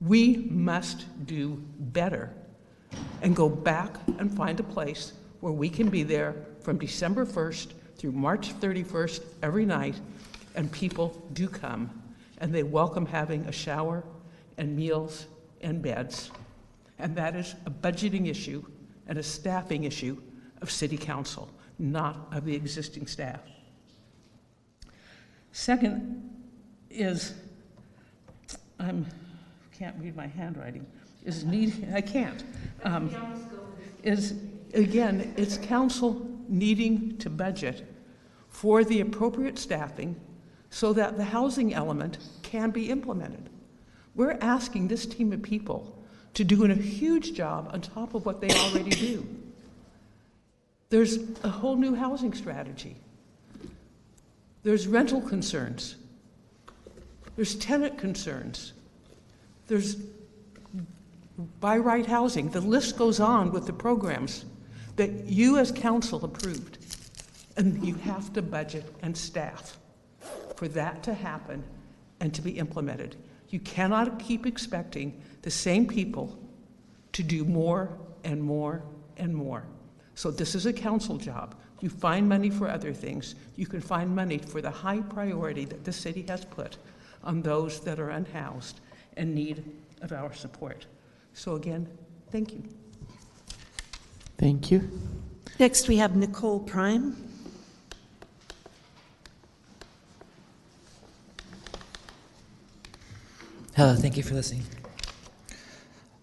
We 0.00 0.48
must 0.50 1.06
do 1.26 1.62
better 1.78 2.32
and 3.22 3.34
go 3.34 3.48
back 3.48 3.96
and 4.18 4.34
find 4.34 4.58
a 4.60 4.64
place 4.64 5.12
where 5.40 5.52
we 5.52 5.68
can 5.68 5.88
be 5.88 6.02
there 6.02 6.34
from 6.60 6.78
December 6.78 7.26
1st 7.26 7.72
through 7.96 8.12
March 8.12 8.52
31st 8.60 9.22
every 9.42 9.66
night, 9.66 9.94
and 10.54 10.70
people 10.70 11.22
do 11.32 11.48
come 11.48 11.90
and 12.42 12.52
they 12.52 12.64
welcome 12.64 13.06
having 13.06 13.46
a 13.46 13.52
shower 13.52 14.02
and 14.58 14.76
meals 14.76 15.26
and 15.60 15.80
beds. 15.80 16.32
And 16.98 17.14
that 17.16 17.36
is 17.36 17.54
a 17.66 17.70
budgeting 17.70 18.28
issue 18.28 18.64
and 19.06 19.16
a 19.16 19.22
staffing 19.22 19.84
issue 19.84 20.20
of 20.60 20.70
City 20.70 20.98
Council, 20.98 21.48
not 21.78 22.28
of 22.32 22.44
the 22.44 22.54
existing 22.54 23.06
staff. 23.06 23.40
Second 25.52 26.30
is, 26.90 27.34
I'm, 28.80 29.06
can't 29.72 29.96
read 30.00 30.16
my 30.16 30.26
handwriting, 30.26 30.84
is 31.24 31.44
need, 31.44 31.88
I 31.94 32.00
can't. 32.00 32.42
Um, 32.82 33.14
Is, 34.02 34.34
again, 34.74 35.32
it's 35.36 35.58
council 35.58 36.26
needing 36.52 37.16
to 37.18 37.30
budget 37.30 37.84
for 38.48 38.84
the 38.84 39.00
appropriate 39.00 39.58
staffing 39.58 40.20
so 40.70 40.92
that 40.92 41.16
the 41.16 41.24
housing 41.24 41.74
element 41.74 42.18
can 42.42 42.70
be 42.70 42.90
implemented. 42.90 43.48
We're 44.14 44.38
asking 44.40 44.88
this 44.88 45.06
team 45.06 45.32
of 45.32 45.42
people 45.42 45.98
to 46.34 46.44
do 46.44 46.64
a 46.64 46.74
huge 46.74 47.34
job 47.34 47.70
on 47.72 47.80
top 47.80 48.14
of 48.14 48.24
what 48.26 48.40
they 48.40 48.50
already 48.50 48.90
do. 48.90 49.26
There's 50.90 51.18
a 51.42 51.48
whole 51.48 51.76
new 51.76 51.94
housing 51.94 52.34
strategy. 52.34 52.96
There's 54.62 54.86
rental 54.86 55.20
concerns. 55.20 55.96
There's 57.36 57.54
tenant 57.54 57.98
concerns. 57.98 58.74
There's 59.66 59.96
by 61.60 61.78
right 61.78 62.06
housing. 62.06 62.50
The 62.50 62.60
list 62.60 62.98
goes 62.98 63.18
on 63.20 63.52
with 63.52 63.66
the 63.66 63.72
programs 63.72 64.44
that 64.96 65.10
you 65.26 65.58
as 65.58 65.72
council 65.72 66.24
approved. 66.24 66.78
And 67.56 67.84
you 67.86 67.94
have 67.96 68.32
to 68.32 68.42
budget 68.42 68.84
and 69.02 69.16
staff 69.16 69.76
for 70.56 70.68
that 70.68 71.02
to 71.02 71.12
happen 71.12 71.62
and 72.20 72.32
to 72.34 72.40
be 72.40 72.52
implemented. 72.52 73.16
You 73.50 73.60
cannot 73.60 74.18
keep 74.18 74.46
expecting 74.46 75.20
the 75.42 75.50
same 75.50 75.86
people 75.86 76.38
to 77.12 77.22
do 77.22 77.44
more 77.44 77.90
and 78.24 78.42
more 78.42 78.82
and 79.18 79.34
more. 79.34 79.64
So 80.14 80.30
this 80.30 80.54
is 80.54 80.66
a 80.66 80.72
council 80.72 81.18
job. 81.18 81.54
You 81.80 81.90
find 81.90 82.28
money 82.28 82.48
for 82.48 82.68
other 82.68 82.92
things. 82.92 83.34
You 83.56 83.66
can 83.66 83.80
find 83.80 84.14
money 84.14 84.38
for 84.38 84.62
the 84.62 84.70
high 84.70 85.00
priority 85.00 85.64
that 85.66 85.84
the 85.84 85.92
city 85.92 86.24
has 86.28 86.44
put 86.44 86.78
on 87.24 87.42
those 87.42 87.80
that 87.80 87.98
are 87.98 88.10
unhoused 88.10 88.80
and 89.16 89.34
need 89.34 89.64
of 90.00 90.12
our 90.12 90.32
support. 90.32 90.86
So 91.34 91.54
again, 91.56 91.88
thank 92.30 92.52
you. 92.52 92.62
Thank 94.42 94.72
you. 94.72 94.90
Next, 95.60 95.86
we 95.86 95.98
have 95.98 96.16
Nicole 96.16 96.58
Prime. 96.58 97.16
Hello, 103.76 103.94
thank 103.94 104.16
you 104.16 104.24
for 104.24 104.34
listening. 104.34 104.64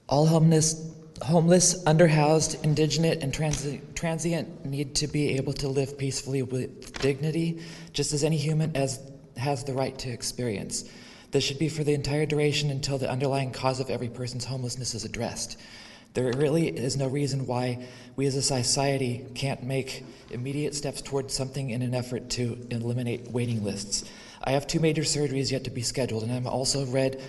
All 0.09 0.25
homeless, 0.25 0.91
homeless, 1.21 1.81
underhoused, 1.85 2.61
indigent, 2.61 3.23
and 3.23 3.33
transi- 3.33 3.81
transient 3.95 4.65
need 4.65 4.95
to 4.95 5.07
be 5.07 5.37
able 5.37 5.53
to 5.53 5.69
live 5.69 5.97
peacefully 5.97 6.43
with 6.43 6.99
dignity, 6.99 7.61
just 7.93 8.11
as 8.11 8.25
any 8.25 8.35
human 8.35 8.75
as 8.75 8.99
has 9.37 9.63
the 9.63 9.71
right 9.71 9.97
to 9.97 10.09
experience. 10.09 10.83
This 11.31 11.45
should 11.45 11.57
be 11.57 11.69
for 11.69 11.85
the 11.85 11.93
entire 11.93 12.25
duration 12.25 12.69
until 12.69 12.97
the 12.97 13.09
underlying 13.09 13.53
cause 13.53 13.79
of 13.79 13.89
every 13.89 14.09
person's 14.09 14.43
homelessness 14.43 14.93
is 14.93 15.05
addressed. 15.05 15.57
There 16.13 16.31
really 16.33 16.67
is 16.67 16.97
no 16.97 17.07
reason 17.07 17.45
why 17.45 17.87
we 18.15 18.25
as 18.25 18.35
a 18.35 18.41
society 18.41 19.25
can't 19.35 19.63
make 19.63 20.03
immediate 20.31 20.75
steps 20.75 21.01
towards 21.01 21.33
something 21.33 21.69
in 21.69 21.81
an 21.81 21.93
effort 21.93 22.29
to 22.31 22.57
eliminate 22.71 23.31
waiting 23.31 23.63
lists. 23.63 24.05
I 24.43 24.51
have 24.51 24.67
two 24.67 24.79
major 24.79 25.03
surgeries 25.03 25.51
yet 25.51 25.65
to 25.65 25.69
be 25.69 25.81
scheduled, 25.81 26.23
and 26.23 26.31
I'm 26.31 26.47
also 26.47 26.85
read 26.85 27.21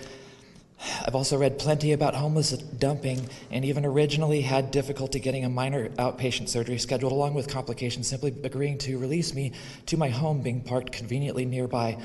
I've 1.05 1.13
also 1.13 1.37
read 1.37 1.59
plenty 1.59 1.91
about 1.91 2.15
homeless 2.15 2.51
dumping 2.51 3.29
and 3.51 3.63
even 3.63 3.85
originally 3.85 4.41
had 4.41 4.71
difficulty 4.71 5.19
getting 5.19 5.45
a 5.45 5.49
minor 5.49 5.89
outpatient 5.89 6.49
surgery 6.49 6.79
scheduled, 6.79 7.11
along 7.11 7.35
with 7.35 7.47
complications 7.47 8.07
simply 8.07 8.33
agreeing 8.43 8.79
to 8.79 8.97
release 8.97 9.35
me 9.35 9.51
to 9.85 9.97
my 9.97 10.09
home 10.09 10.41
being 10.41 10.61
parked 10.61 10.91
conveniently 10.91 11.45
nearby. 11.45 11.97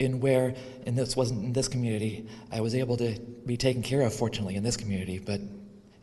In 0.00 0.20
where, 0.20 0.54
and 0.86 0.98
this 0.98 1.14
wasn't 1.14 1.44
in 1.44 1.52
this 1.52 1.68
community, 1.68 2.26
I 2.50 2.60
was 2.60 2.74
able 2.74 2.96
to 2.96 3.16
be 3.46 3.56
taken 3.56 3.82
care 3.82 4.00
of, 4.00 4.12
fortunately, 4.12 4.56
in 4.56 4.64
this 4.64 4.76
community, 4.76 5.18
but 5.18 5.40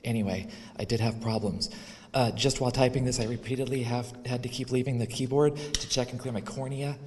anyway, 0.04 0.48
I 0.78 0.86
did 0.86 1.00
have 1.00 1.22
problems. 1.22 1.70
Uh, 2.14 2.30
just 2.32 2.60
while 2.60 2.72
typing 2.72 3.06
this, 3.06 3.20
I 3.20 3.26
repeatedly 3.26 3.84
have 3.84 4.12
had 4.26 4.44
to 4.44 4.50
keep 4.50 4.70
leaving 4.70 5.00
the 5.00 5.08
keyboard 5.08 5.56
to 5.56 5.90
check 5.90 6.12
and 6.12 6.20
clear 6.20 6.34
my 6.34 6.42
cornea. 6.42 6.98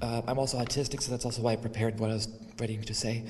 Uh, 0.00 0.22
I'm 0.28 0.38
also 0.38 0.58
autistic, 0.58 1.02
so 1.02 1.10
that's 1.10 1.24
also 1.24 1.42
why 1.42 1.52
I 1.52 1.56
prepared 1.56 1.98
what 1.98 2.10
I 2.10 2.14
was 2.14 2.28
ready 2.60 2.76
to 2.76 2.94
say. 2.94 3.24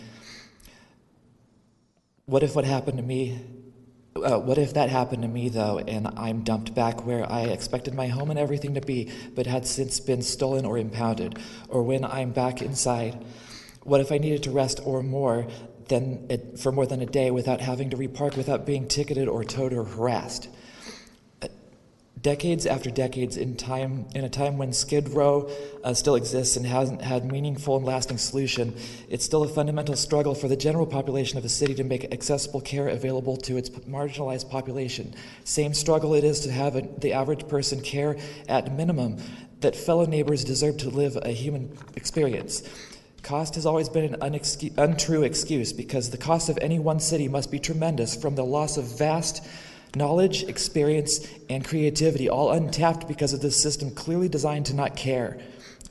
What 2.26 2.42
if 2.42 2.54
what 2.54 2.66
happened 2.66 2.98
to 2.98 3.02
me? 3.02 3.40
Uh, 4.14 4.38
what 4.38 4.58
if 4.58 4.74
that 4.74 4.90
happened 4.90 5.22
to 5.22 5.28
me, 5.28 5.48
though, 5.48 5.78
and 5.78 6.08
I'm 6.16 6.42
dumped 6.42 6.74
back 6.74 7.06
where 7.06 7.30
I 7.30 7.42
expected 7.44 7.94
my 7.94 8.08
home 8.08 8.28
and 8.28 8.38
everything 8.38 8.74
to 8.74 8.82
be, 8.82 9.10
but 9.34 9.46
had 9.46 9.66
since 9.66 10.00
been 10.00 10.20
stolen 10.20 10.66
or 10.66 10.76
impounded? 10.76 11.38
Or 11.68 11.82
when 11.82 12.04
I'm 12.04 12.32
back 12.32 12.60
inside? 12.60 13.24
What 13.84 14.02
if 14.02 14.12
I 14.12 14.18
needed 14.18 14.42
to 14.42 14.50
rest 14.50 14.80
or 14.84 15.02
more 15.02 15.46
than 15.88 16.26
it, 16.28 16.58
for 16.58 16.72
more 16.72 16.86
than 16.86 17.00
a 17.00 17.06
day 17.06 17.30
without 17.30 17.60
having 17.60 17.90
to 17.90 17.96
repark, 17.96 18.36
without 18.36 18.66
being 18.66 18.88
ticketed 18.88 19.28
or 19.28 19.44
towed 19.44 19.72
or 19.72 19.84
harassed? 19.84 20.48
decades 22.22 22.66
after 22.66 22.90
decades 22.90 23.36
in 23.36 23.56
time 23.56 24.06
in 24.14 24.24
a 24.24 24.28
time 24.28 24.58
when 24.58 24.72
skid 24.72 25.08
row 25.10 25.48
uh, 25.84 25.94
still 25.94 26.14
exists 26.14 26.56
and 26.56 26.66
hasn't 26.66 27.00
had 27.00 27.24
meaningful 27.24 27.76
and 27.76 27.84
lasting 27.84 28.18
solution 28.18 28.74
it's 29.08 29.24
still 29.24 29.42
a 29.42 29.48
fundamental 29.48 29.94
struggle 29.94 30.34
for 30.34 30.48
the 30.48 30.56
general 30.56 30.86
population 30.86 31.38
of 31.38 31.44
a 31.44 31.48
city 31.48 31.74
to 31.74 31.84
make 31.84 32.12
accessible 32.12 32.60
care 32.60 32.88
available 32.88 33.36
to 33.36 33.56
its 33.56 33.70
marginalized 33.70 34.50
population 34.50 35.14
same 35.44 35.72
struggle 35.72 36.14
it 36.14 36.24
is 36.24 36.40
to 36.40 36.50
have 36.50 36.74
a, 36.74 36.82
the 36.98 37.12
average 37.12 37.46
person 37.46 37.80
care 37.80 38.16
at 38.48 38.72
minimum 38.72 39.16
that 39.60 39.76
fellow 39.76 40.04
neighbors 40.04 40.44
deserve 40.44 40.76
to 40.76 40.88
live 40.88 41.16
a 41.22 41.30
human 41.30 41.76
experience 41.96 42.62
Cost 43.22 43.56
has 43.56 43.66
always 43.66 43.88
been 43.88 44.14
an 44.14 44.20
unexcu- 44.20 44.76
untrue 44.78 45.22
excuse 45.22 45.72
because 45.72 46.10
the 46.10 46.18
cost 46.18 46.48
of 46.48 46.58
any 46.62 46.78
one 46.78 47.00
city 47.00 47.28
must 47.28 47.50
be 47.50 47.58
tremendous 47.58 48.14
from 48.14 48.34
the 48.34 48.44
loss 48.44 48.76
of 48.76 48.98
vast 48.98 49.46
Knowledge, 49.94 50.44
experience, 50.44 51.26
and 51.48 51.64
creativity, 51.64 52.28
all 52.28 52.52
untapped 52.52 53.08
because 53.08 53.32
of 53.32 53.40
this 53.40 53.60
system 53.60 53.90
clearly 53.90 54.28
designed 54.28 54.66
to 54.66 54.74
not 54.74 54.96
care. 54.96 55.38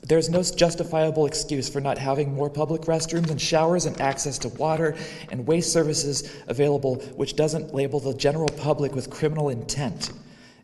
There's 0.06 0.30
no 0.30 0.42
justifiable 0.42 1.26
excuse 1.26 1.68
for 1.68 1.80
not 1.80 1.98
having 1.98 2.32
more 2.32 2.48
public 2.48 2.82
restrooms 2.82 3.28
and 3.28 3.40
showers 3.40 3.86
and 3.86 4.00
access 4.00 4.38
to 4.38 4.48
water 4.50 4.96
and 5.30 5.46
waste 5.46 5.72
services 5.72 6.32
available, 6.46 6.96
which 7.16 7.34
doesn't 7.34 7.74
label 7.74 7.98
the 7.98 8.14
general 8.14 8.48
public 8.48 8.94
with 8.94 9.10
criminal 9.10 9.48
intent. 9.48 10.12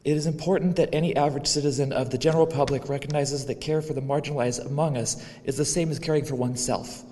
It 0.04 0.18
is 0.18 0.26
important 0.26 0.76
that 0.76 0.90
any 0.92 1.16
average 1.16 1.46
citizen 1.46 1.90
of 1.90 2.10
the 2.10 2.18
general 2.18 2.46
public 2.46 2.90
recognizes 2.90 3.46
that 3.46 3.62
care 3.62 3.80
for 3.80 3.94
the 3.94 4.02
marginalized 4.02 4.64
among 4.64 4.98
us 4.98 5.24
is 5.44 5.56
the 5.56 5.64
same 5.64 5.90
as 5.90 5.98
caring 5.98 6.26
for 6.26 6.34
oneself. 6.34 7.02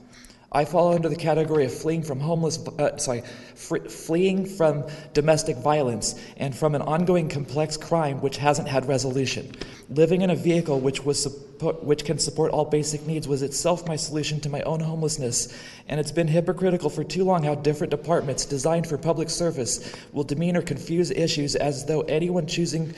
I 0.55 0.67
fall 0.67 0.93
under 0.95 1.09
the 1.09 1.17
category 1.17 1.65
of 1.65 1.73
fleeing 1.73 2.03
from 2.03 2.21
homeless, 2.21 2.59
uh, 2.79 2.99
sorry, 2.99 3.23
fleeing 3.55 4.45
from 4.45 4.85
domestic 5.15 5.57
violence 5.57 6.15
and 6.37 6.55
from 6.55 6.75
an 6.75 6.83
ongoing 6.83 7.31
complex 7.31 7.79
crime 7.79 8.21
which 8.21 8.37
hasn't 8.37 8.69
had 8.69 8.87
resolution. 8.87 9.51
Living 9.89 10.21
in 10.21 10.29
a 10.29 10.37
vehicle 10.37 10.79
which 10.79 11.07
was 11.07 11.23
support, 11.23 11.83
which 11.83 12.05
can 12.05 12.19
support 12.19 12.51
all 12.53 12.67
basic 12.67 13.07
needs 13.07 13.27
was 13.27 13.41
itself 13.41 13.89
my 13.89 13.97
solution 13.97 14.41
to 14.41 14.51
my 14.51 14.61
own 14.63 14.81
homelessness, 14.81 15.59
and 15.89 15.99
it's 15.99 16.13
been 16.13 16.29
hypocritical 16.29 16.91
for 16.91 17.03
too 17.03 17.25
long 17.25 17.45
how 17.45 17.55
different 17.55 17.91
departments 17.91 18.45
designed 18.45 18.87
for 18.87 18.99
public 18.99 19.31
service 19.31 19.95
will 20.13 20.25
demean 20.25 20.55
or 20.55 20.63
confuse 20.63 21.11
issues 21.11 21.57
as 21.57 21.87
though 21.87 22.03
anyone 22.03 22.47
choosing 22.47 22.95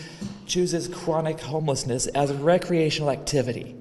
chooses 0.47 0.89
chronic 0.89 1.39
homelessness 1.39 2.09
as 2.09 2.31
a 2.31 2.35
recreational 2.35 3.11
activity. 3.11 3.77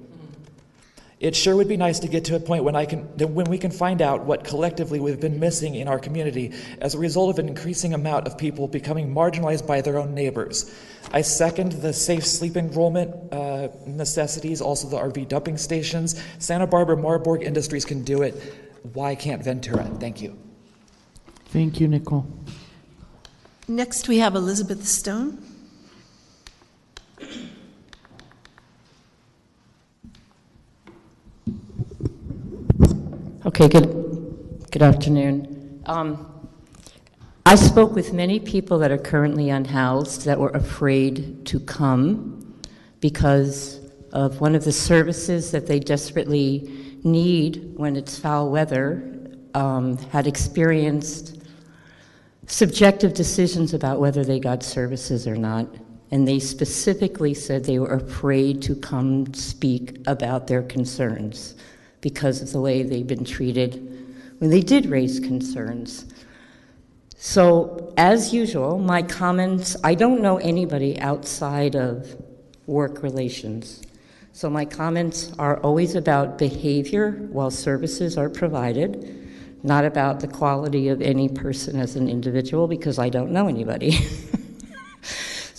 It 1.24 1.34
sure 1.34 1.56
would 1.56 1.68
be 1.68 1.78
nice 1.78 2.00
to 2.00 2.08
get 2.08 2.26
to 2.26 2.36
a 2.36 2.38
point 2.38 2.64
when, 2.64 2.76
I 2.76 2.84
can, 2.84 3.04
when 3.32 3.46
we 3.46 3.56
can 3.56 3.70
find 3.70 4.02
out 4.02 4.26
what 4.26 4.44
collectively 4.44 5.00
we've 5.00 5.18
been 5.18 5.40
missing 5.40 5.74
in 5.74 5.88
our 5.88 5.98
community 5.98 6.52
as 6.82 6.94
a 6.94 6.98
result 6.98 7.30
of 7.30 7.38
an 7.38 7.48
increasing 7.48 7.94
amount 7.94 8.26
of 8.26 8.36
people 8.36 8.68
becoming 8.68 9.08
marginalized 9.08 9.66
by 9.66 9.80
their 9.80 9.96
own 9.96 10.14
neighbors. 10.14 10.70
I 11.12 11.22
second 11.22 11.72
the 11.72 11.94
safe 11.94 12.26
sleep 12.26 12.58
enrollment 12.58 13.32
uh, 13.32 13.68
necessities, 13.86 14.60
also 14.60 14.86
the 14.86 14.98
RV 14.98 15.28
dumping 15.28 15.56
stations. 15.56 16.22
Santa 16.38 16.66
Barbara 16.66 16.98
MarBorg 16.98 17.42
Industries 17.42 17.86
can 17.86 18.04
do 18.04 18.20
it. 18.20 18.34
Why 18.92 19.14
can't 19.14 19.42
Ventura? 19.42 19.84
Thank 19.98 20.20
you. 20.20 20.36
Thank 21.46 21.80
you, 21.80 21.88
Nicole. 21.88 22.26
Next, 23.66 24.08
we 24.08 24.18
have 24.18 24.34
Elizabeth 24.34 24.86
Stone. 24.86 25.53
Okay, 33.46 33.68
good, 33.68 34.68
good 34.70 34.80
afternoon. 34.80 35.82
Um, 35.84 36.48
I 37.44 37.56
spoke 37.56 37.94
with 37.94 38.14
many 38.14 38.40
people 38.40 38.78
that 38.78 38.90
are 38.90 38.96
currently 38.96 39.50
unhoused 39.50 40.24
that 40.24 40.40
were 40.40 40.48
afraid 40.48 41.44
to 41.48 41.60
come 41.60 42.58
because 43.00 43.80
of 44.14 44.40
one 44.40 44.54
of 44.54 44.64
the 44.64 44.72
services 44.72 45.50
that 45.50 45.66
they 45.66 45.78
desperately 45.78 46.96
need 47.04 47.74
when 47.76 47.96
it's 47.96 48.18
foul 48.18 48.50
weather 48.50 49.12
um, 49.52 49.98
had 49.98 50.26
experienced 50.26 51.42
subjective 52.46 53.12
decisions 53.12 53.74
about 53.74 54.00
whether 54.00 54.24
they 54.24 54.40
got 54.40 54.62
services 54.62 55.26
or 55.26 55.36
not. 55.36 55.66
And 56.12 56.26
they 56.26 56.38
specifically 56.38 57.34
said 57.34 57.62
they 57.62 57.78
were 57.78 57.92
afraid 57.92 58.62
to 58.62 58.74
come 58.74 59.34
speak 59.34 59.98
about 60.06 60.46
their 60.46 60.62
concerns 60.62 61.56
because 62.04 62.42
of 62.42 62.52
the 62.52 62.60
way 62.60 62.82
they've 62.82 63.06
been 63.06 63.24
treated 63.24 63.74
when 64.38 64.50
they 64.50 64.60
did 64.60 64.84
raise 64.84 65.18
concerns. 65.18 66.04
So, 67.16 67.94
as 67.96 68.34
usual, 68.34 68.78
my 68.78 69.00
comments 69.00 69.74
I 69.82 69.94
don't 69.94 70.20
know 70.20 70.36
anybody 70.36 71.00
outside 71.00 71.74
of 71.74 72.14
work 72.66 73.02
relations. 73.02 73.80
So, 74.34 74.50
my 74.50 74.66
comments 74.66 75.32
are 75.38 75.56
always 75.60 75.94
about 75.94 76.36
behavior 76.36 77.12
while 77.32 77.50
services 77.50 78.18
are 78.18 78.28
provided 78.28 79.22
not 79.62 79.86
about 79.86 80.20
the 80.20 80.28
quality 80.28 80.88
of 80.88 81.00
any 81.00 81.26
person 81.26 81.80
as 81.80 81.96
an 81.96 82.06
individual 82.06 82.68
because 82.68 82.98
I 82.98 83.08
don't 83.08 83.30
know 83.30 83.48
anybody. 83.48 83.96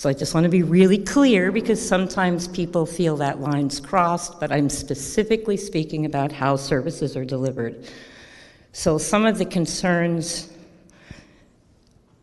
so 0.05 0.09
I 0.09 0.13
just 0.13 0.35
want 0.35 0.43
to 0.43 0.51
be 0.51 0.61
really 0.61 0.99
clear 0.99 1.51
because 1.51 1.83
sometimes 1.83 2.47
people 2.47 2.85
feel 2.85 3.17
that 3.17 3.41
line's 3.41 3.79
crossed, 3.79 4.39
but 4.39 4.51
I'm 4.51 4.69
specifically 4.69 5.57
speaking 5.57 6.05
about 6.05 6.31
how 6.31 6.57
services 6.57 7.17
are 7.17 7.25
delivered. 7.25 7.87
So 8.71 8.99
some 8.99 9.25
of 9.25 9.39
the 9.39 9.45
concerns 9.45 10.53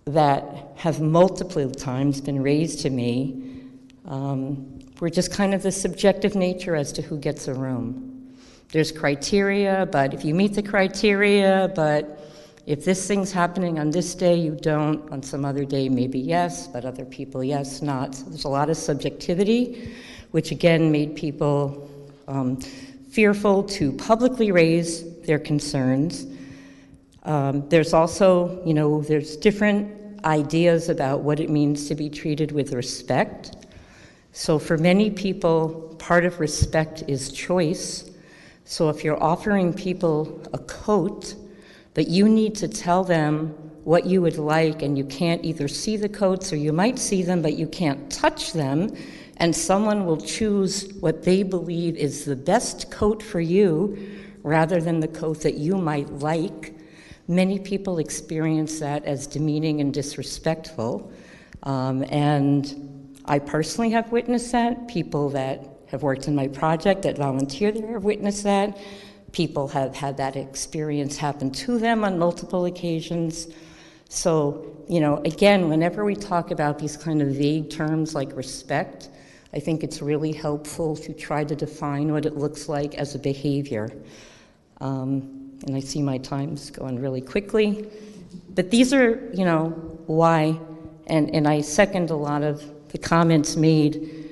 that 0.05 0.45
have 0.77 1.01
multiple 1.01 1.69
times 1.73 2.21
been 2.21 2.41
raised 2.41 2.83
to 2.83 2.91
me 2.91 3.65
um, 4.07 4.79
were 5.01 5.11
just 5.11 5.33
kind 5.33 5.53
of 5.53 5.65
the 5.65 5.73
subjective 5.73 6.37
nature 6.37 6.77
as 6.77 6.93
to 6.93 7.03
who 7.03 7.19
gets 7.19 7.49
a 7.49 7.55
room. 7.55 8.33
There's 8.71 8.93
criteria, 8.93 9.89
but 9.91 10.15
if 10.15 10.25
you 10.25 10.37
meet 10.37 10.55
the 10.55 10.63
criteria, 10.63 11.73
but 11.75 12.32
if 12.65 12.85
this 12.85 13.09
thing's 13.09 13.33
happening 13.33 13.79
on 13.79 13.91
this 13.91 14.15
day, 14.15 14.37
you 14.37 14.53
don't, 14.55 15.11
on 15.11 15.23
some 15.23 15.45
other 15.45 15.65
day, 15.65 15.89
maybe 15.89 16.19
yes, 16.19 16.69
but 16.69 16.85
other 16.85 17.05
people, 17.05 17.43
yes, 17.43 17.83
not. 17.83 18.15
So 18.15 18.25
there's 18.27 18.45
a 18.45 18.49
lot 18.49 18.71
of 18.71 18.77
subjectivity, 18.77 19.93
which 20.31 20.53
again 20.53 20.93
made 20.93 21.17
people 21.17 21.91
um, 22.29 22.57
fearful 23.11 23.65
to 23.65 23.93
publicly 23.93 24.53
raise 24.53 25.21
their 25.23 25.41
concerns. 25.41 26.27
Um, 27.25 27.69
there's 27.69 27.93
also, 27.93 28.63
you 28.65 28.75
know, 28.75 29.03
there's 29.03 29.37
different 29.37 30.25
ideas 30.25 30.89
about 30.89 31.21
what 31.21 31.41
it 31.41 31.51
means 31.51 31.89
to 31.89 31.97
be 31.97 32.09
treated 32.09 32.53
with 32.53 32.73
respect. 32.73 33.57
So 34.33 34.59
for 34.59 34.79
many 34.79 35.11
people, 35.11 35.97
part 35.99 36.25
of 36.25 36.39
respect 36.39 37.03
is 37.09 37.33
choice. 37.33 38.11
So 38.65 38.89
if 38.89 39.03
you're 39.03 39.23
offering 39.23 39.75
people 39.75 40.41
a 40.53 40.59
coat, 40.59 41.35
but 41.95 42.09
you 42.09 42.29
need 42.29 42.55
to 42.57 42.69
tell 42.69 43.05
them 43.05 43.49
what 43.85 44.07
you 44.07 44.23
would 44.23 44.39
like, 44.39 44.83
and 44.83 44.97
you 44.97 45.05
can't 45.05 45.45
either 45.45 45.69
see 45.69 45.97
the 45.97 46.09
coats 46.09 46.53
or 46.53 46.57
you 46.57 46.73
might 46.73 46.99
see 46.99 47.23
them, 47.23 47.43
but 47.43 47.55
you 47.55 47.67
can't 47.67 48.11
touch 48.11 48.53
them, 48.53 48.97
and 49.39 49.55
someone 49.55 50.07
will 50.07 50.21
choose 50.21 50.93
what 51.01 51.23
they 51.25 51.43
believe 51.43 51.97
is 51.97 52.25
the 52.25 52.37
best 52.37 52.91
coat 52.91 53.23
for 53.23 53.41
you 53.41 53.97
rather 54.43 54.81
than 54.81 55.01
the 55.01 55.09
coat 55.09 55.41
that 55.41 55.55
you 55.55 55.77
might 55.77 56.11
like. 56.15 56.75
Many 57.29 57.59
people 57.59 57.99
experience 57.99 58.79
that 58.81 59.05
as 59.05 59.27
demeaning 59.27 59.81
and 59.81 59.93
disrespectful. 59.93 61.13
Um, 61.63 62.05
and 62.11 63.17
I 63.25 63.39
personally 63.39 63.91
have 63.91 64.11
witnessed 64.13 64.53
that. 64.53 64.89
People 64.89 65.29
that 65.31 65.69
have 65.87 66.03
worked 66.03 66.27
in 66.27 66.35
my 66.35 66.49
project 66.49 67.03
that 67.03 67.17
volunteer 67.17 67.71
there 67.71 67.93
have 67.93 68.05
witnessed 68.05 68.45
that. 68.45 68.77
People 69.33 69.69
have 69.69 69.95
had 69.95 70.17
that 70.19 70.37
experience 70.37 71.17
happen 71.17 71.51
to 71.51 71.79
them 71.79 72.05
on 72.05 72.19
multiple 72.19 72.67
occasions. 72.67 73.49
So, 74.09 74.85
you 74.89 75.01
know, 75.01 75.17
again, 75.25 75.69
whenever 75.69 76.05
we 76.05 76.15
talk 76.15 76.51
about 76.51 76.79
these 76.79 76.97
kind 76.97 77.23
of 77.23 77.29
vague 77.29 77.71
terms 77.71 78.15
like 78.15 78.37
respect, 78.37 79.09
I 79.55 79.59
think 79.59 79.83
it's 79.83 80.03
really 80.03 80.33
helpful 80.33 80.97
to 80.97 81.13
try 81.13 81.45
to 81.45 81.57
define 81.57 82.13
what 82.13 82.27
it 82.27 82.37
looks 82.37 82.69
like 82.69 82.95
as 82.97 83.15
a 83.15 83.19
behavior. 83.19 83.91
Um, 84.81 85.59
and 85.67 85.77
I 85.77 85.81
see 85.81 86.03
my 86.03 86.19
time's 86.19 86.71
going 86.71 87.01
really 87.01 87.21
quickly. 87.21 87.89
But 88.55 88.71
these 88.71 88.93
are, 88.93 89.31
you 89.33 89.45
know, 89.45 89.71
why, 90.07 90.59
and, 91.07 91.35
and 91.35 91.49
I 91.49 91.61
second 91.61 92.11
a 92.11 92.17
lot 92.17 92.43
of 92.43 92.63
the 92.91 92.99
comments 92.99 93.57
made 93.57 94.23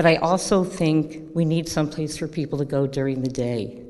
but 0.00 0.06
I 0.06 0.16
also 0.16 0.64
think 0.64 1.30
we 1.34 1.44
need 1.44 1.68
someplace 1.68 2.16
for 2.16 2.26
people 2.26 2.58
to 2.58 2.64
go 2.64 2.86
during 2.86 3.20
the 3.22 3.28
day, 3.28 3.82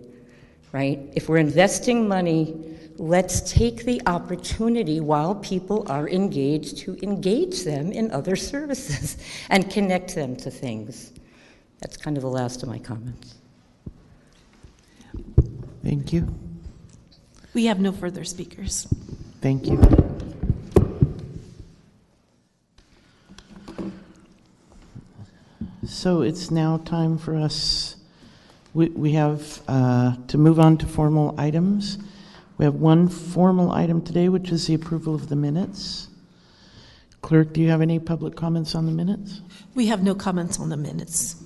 right? 0.73 1.01
If 1.15 1.29
we're 1.29 1.39
investing 1.39 2.07
money, 2.07 2.77
let's 2.97 3.41
take 3.53 3.85
the 3.85 4.01
opportunity 4.07 5.01
while 5.01 5.35
people 5.35 5.91
are 5.91 6.09
engaged 6.09 6.79
to 6.79 6.99
engage 7.03 7.65
them 7.65 7.93
in 7.93 8.11
other 8.11 8.37
services 8.37 9.17
and 9.51 9.71
connect 9.71 10.15
them 10.15 10.37
to 10.37 10.51
things. 10.51 11.13
That's 11.81 11.97
kind 11.97 12.17
of 12.17 12.23
the 12.23 12.29
last 12.29 12.63
of 12.63 12.69
my 12.69 12.79
comments. 12.79 13.37
Thank 15.83 16.13
you. 16.13 16.29
We 17.55 17.65
have 17.67 17.81
no 17.81 17.91
further 17.91 18.23
speakers. 18.25 18.87
Thank 19.41 19.67
you. 19.67 19.81
So 25.87 26.23
it's 26.23 26.51
now 26.51 26.79
time 26.79 27.19
for 27.19 27.35
us, 27.35 27.97
we, 28.75 28.89
we 28.91 29.13
have 29.13 29.61
uh, 29.69 30.17
to 30.29 30.39
move 30.39 30.61
on 30.61 30.79
to 30.79 30.87
formal 30.87 31.35
items. 31.39 31.99
We 32.59 32.65
have 32.65 32.75
one 32.75 33.09
formal 33.09 33.73
item 33.73 34.03
today, 34.03 34.29
which 34.29 34.51
is 34.51 34.67
the 34.67 34.75
approval 34.75 35.15
of 35.15 35.29
the 35.29 35.37
minutes. 35.37 36.09
Clerk, 37.23 37.53
do 37.53 37.61
you 37.61 37.69
have 37.69 37.81
any 37.81 37.99
public 37.99 38.37
comments 38.37 38.75
on 38.75 38.87
the 38.87 38.93
minutes? 38.93 39.41
We 39.75 39.87
have 39.87 40.03
no 40.03 40.15
comments 40.15 40.59
on 40.59 40.69
the 40.69 40.77
minutes. 40.77 41.37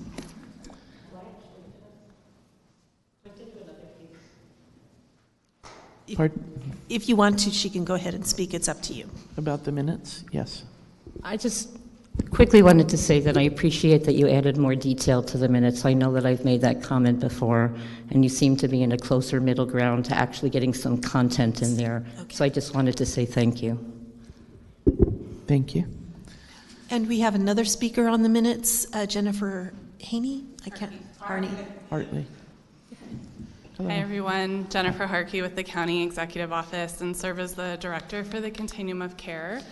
If- 6.07 6.17
Pardon? 6.17 6.45
If 6.91 7.09
you 7.09 7.17
want 7.17 7.39
to, 7.41 7.51
she 7.51 7.71
can 7.71 7.85
go 7.85 7.95
ahead 7.95 8.15
and 8.15 8.27
speak. 8.27 8.53
It's 8.53 8.69
up 8.69 8.83
to 8.83 8.93
you. 8.93 9.09
About 9.39 9.65
the 9.65 9.73
minutes? 9.73 10.25
Yes. 10.31 10.65
I 11.23 11.39
just 11.39 11.71
quickly 12.35 12.62
wanted 12.62 12.88
to 12.88 12.98
say 12.98 13.20
that 13.20 13.37
I 13.37 13.42
appreciate 13.42 14.05
that 14.05 14.14
you 14.14 14.29
added 14.29 14.57
more 14.57 14.74
detail 14.74 15.22
to 15.22 15.38
the 15.38 15.48
minutes. 15.48 15.85
I 15.85 15.92
know 15.92 16.12
that 16.12 16.27
I've 16.27 16.44
made 16.44 16.61
that 16.62 16.83
comment 16.83 17.20
before, 17.20 17.72
and 18.11 18.24
you 18.24 18.29
seem 18.29 18.57
to 18.57 18.68
be 18.68 18.83
in 18.83 18.92
a 18.92 18.98
closer 18.98 19.40
middle 19.40 19.66
ground 19.66 20.05
to 20.07 20.16
actually 20.16 20.50
getting 20.50 20.74
some 20.74 21.00
content 21.00 21.62
in 21.62 21.77
there. 21.77 22.05
Okay. 22.20 22.35
So 22.35 22.44
I 22.44 22.48
just 22.48 22.74
wanted 22.74 22.96
to 22.96 23.07
say 23.07 23.24
thank 23.24 23.62
you. 23.62 23.79
Thank 25.46 25.74
you. 25.74 25.87
And 26.90 27.09
we 27.09 27.20
have 27.20 27.35
another 27.35 27.64
speaker 27.64 28.09
on 28.09 28.22
the 28.22 28.29
minutes, 28.29 28.87
uh, 28.92 29.07
Jennifer 29.07 29.72
Haney. 29.98 30.44
I 30.66 30.70
can't. 30.70 30.92
Harney. 31.18 31.50
Hartley. 31.88 32.27
Hi, 33.79 33.94
everyone. 33.94 34.68
Jennifer 34.70 35.07
Harkey 35.07 35.42
with 35.42 35.57
the 35.57 35.64
County 35.64 36.03
Executive 36.05 36.53
Office 36.53 37.00
and 37.00 37.16
serve 37.16 37.40
as 37.40 37.55
the 37.55 37.77
Director 37.81 38.22
for 38.22 38.40
the 38.40 38.50
Continuum 38.50 39.03
of 39.03 39.16
Care. 39.16 39.62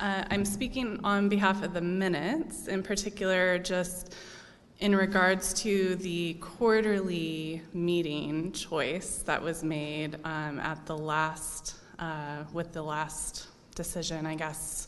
Uh, 0.00 0.22
I'm 0.30 0.44
speaking 0.44 1.00
on 1.02 1.28
behalf 1.28 1.64
of 1.64 1.74
the 1.74 1.80
minutes, 1.80 2.68
in 2.68 2.84
particular, 2.84 3.58
just 3.58 4.14
in 4.78 4.94
regards 4.94 5.52
to 5.54 5.96
the 5.96 6.34
quarterly 6.34 7.62
meeting 7.74 8.52
choice 8.52 9.24
that 9.26 9.42
was 9.42 9.64
made 9.64 10.14
um, 10.22 10.60
at 10.60 10.86
the 10.86 10.96
last, 10.96 11.74
uh, 11.98 12.44
with 12.52 12.72
the 12.72 12.82
last 12.82 13.48
decision, 13.74 14.24
I 14.24 14.36
guess, 14.36 14.86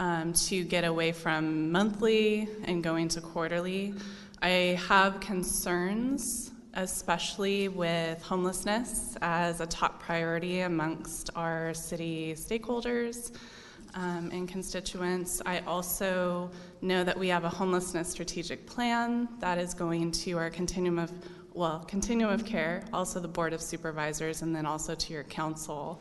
um, 0.00 0.32
to 0.32 0.64
get 0.64 0.82
away 0.82 1.12
from 1.12 1.70
monthly 1.70 2.48
and 2.64 2.82
going 2.82 3.06
to 3.10 3.20
quarterly. 3.20 3.94
I 4.42 4.80
have 4.88 5.20
concerns, 5.20 6.50
especially 6.74 7.68
with 7.68 8.20
homelessness 8.20 9.16
as 9.22 9.60
a 9.60 9.66
top 9.66 10.02
priority 10.02 10.62
amongst 10.62 11.30
our 11.36 11.72
city 11.72 12.34
stakeholders 12.36 13.30
um, 13.94 14.30
and 14.32 14.48
constituents. 14.48 15.42
I 15.44 15.60
also 15.60 16.50
know 16.82 17.04
that 17.04 17.18
we 17.18 17.28
have 17.28 17.44
a 17.44 17.48
homelessness 17.48 18.08
strategic 18.08 18.66
plan 18.66 19.28
that 19.40 19.58
is 19.58 19.74
going 19.74 20.12
to 20.12 20.38
our 20.38 20.50
continuum 20.50 20.98
of 20.98 21.12
well, 21.52 21.80
continuum 21.80 22.32
of 22.32 22.46
care, 22.46 22.84
also 22.92 23.18
the 23.18 23.28
board 23.28 23.52
of 23.52 23.60
supervisors, 23.60 24.42
and 24.42 24.54
then 24.54 24.66
also 24.66 24.94
to 24.94 25.12
your 25.12 25.24
council. 25.24 26.00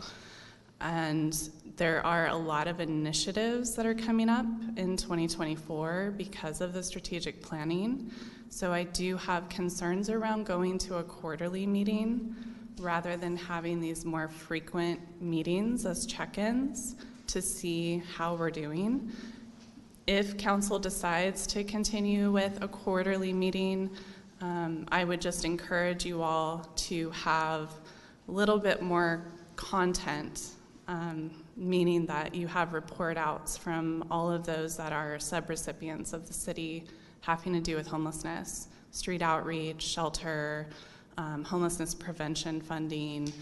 And 0.80 1.36
there 1.76 2.06
are 2.06 2.28
a 2.28 2.36
lot 2.36 2.68
of 2.68 2.80
initiatives 2.80 3.76
that 3.76 3.86
are 3.86 3.96
coming 3.96 4.30
up 4.30 4.46
in 4.78 4.96
2024 4.96 6.14
because 6.18 6.62
of 6.62 6.74
the 6.74 6.84
strategic 6.84 7.42
planning. 7.42 8.12
So 8.50 8.72
I 8.72 8.84
do 8.84 9.18
have 9.18 9.50
concerns 9.50 10.10
around 10.10 10.46
going 10.46 10.78
to 10.80 10.98
a 10.98 11.04
quarterly 11.04 11.66
meeting 11.66 12.36
rather 12.80 13.18
than 13.18 13.36
having 13.36 13.82
these 13.82 14.06
more 14.06 14.28
frequent 14.28 15.00
meetings 15.22 15.86
as 15.86 16.06
check 16.06 16.38
ins 16.38 16.96
to 17.30 17.42
see 17.42 18.04
how 18.16 18.36
we're 18.36 18.52
doing. 18.52 19.12
If 20.06 20.38
council 20.38 20.80
decides 20.80 21.48
to 21.48 21.64
continue 21.64 22.32
with 22.32 22.62
a 22.62 22.68
quarterly 22.68 23.34
meeting, 23.34 23.90
Um, 24.42 24.86
I 24.90 25.04
would 25.04 25.20
just 25.20 25.44
encourage 25.44 26.06
you 26.06 26.24
all 26.24 26.64
to 26.88 27.12
have 27.12 27.74
a 28.30 28.32
little 28.32 28.58
bit 28.58 28.82
more 28.82 29.26
content, 29.58 30.56
um, 30.88 31.30
meaning 31.58 32.06
that 32.06 32.34
you 32.34 32.48
have 32.48 32.72
report 32.72 33.18
outs 33.18 33.58
from 33.58 34.06
all 34.10 34.32
of 34.32 34.46
those 34.46 34.78
that 34.78 34.94
are 34.94 35.18
subrecipients 35.18 36.14
of 36.14 36.26
the 36.26 36.34
city 36.34 36.86
having 37.20 37.52
to 37.52 37.60
do 37.60 37.76
with 37.76 37.86
homelessness, 37.86 38.70
street 38.92 39.22
outreach, 39.22 39.82
shelter, 39.82 40.70
um, 41.18 41.44
homelessness 41.44 41.94
prevention 41.94 42.62
funding, 42.62 43.34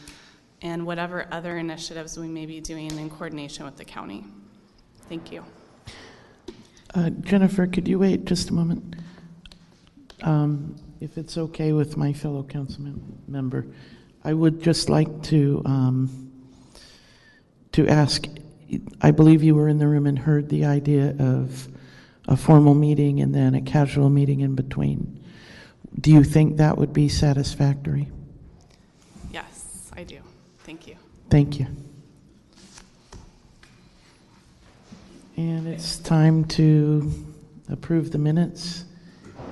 and 0.61 0.85
whatever 0.85 1.27
other 1.31 1.57
initiatives 1.57 2.17
we 2.17 2.27
may 2.27 2.45
be 2.45 2.59
doing 2.59 2.91
in 2.97 3.09
coordination 3.09 3.65
with 3.65 3.77
the 3.77 3.85
county. 3.85 4.25
Thank 5.09 5.31
you. 5.31 5.43
Uh, 6.93 7.09
Jennifer, 7.09 7.67
could 7.67 7.87
you 7.87 7.99
wait 7.99 8.25
just 8.25 8.49
a 8.49 8.53
moment? 8.53 8.95
Um, 10.23 10.75
If 10.99 11.17
it's 11.17 11.37
okay 11.37 11.73
with 11.73 11.95
my 11.95 12.11
fellow 12.11 12.41
council 12.41 12.81
mem- 12.81 13.19
member, 13.27 13.67
I 14.23 14.33
would 14.33 14.63
just 14.63 14.89
like 14.89 15.21
to, 15.23 15.61
um, 15.63 16.31
to 17.73 17.87
ask, 17.87 18.27
I 18.99 19.11
believe 19.11 19.43
you 19.43 19.53
were 19.53 19.69
in 19.69 19.77
the 19.77 19.87
room 19.87 20.07
and 20.07 20.17
heard 20.17 20.49
the 20.49 20.65
idea 20.65 21.15
of 21.19 21.67
a 22.27 22.35
formal 22.35 22.73
meeting 22.73 23.21
and 23.21 23.33
then 23.33 23.53
a 23.53 23.61
casual 23.61 24.09
meeting 24.09 24.39
in 24.39 24.55
between. 24.55 25.19
Do 26.01 26.11
you 26.11 26.23
think 26.23 26.57
that 26.57 26.79
would 26.79 26.93
be 26.93 27.09
satisfactory? 27.09 28.09
Yes, 29.31 29.91
I 29.95 30.03
do. 30.03 30.17
Thank 31.29 31.59
you. 31.59 31.67
And 35.35 35.67
it's 35.67 35.97
time 35.97 36.45
to 36.45 37.11
approve 37.69 38.11
the 38.11 38.17
minutes. 38.17 38.85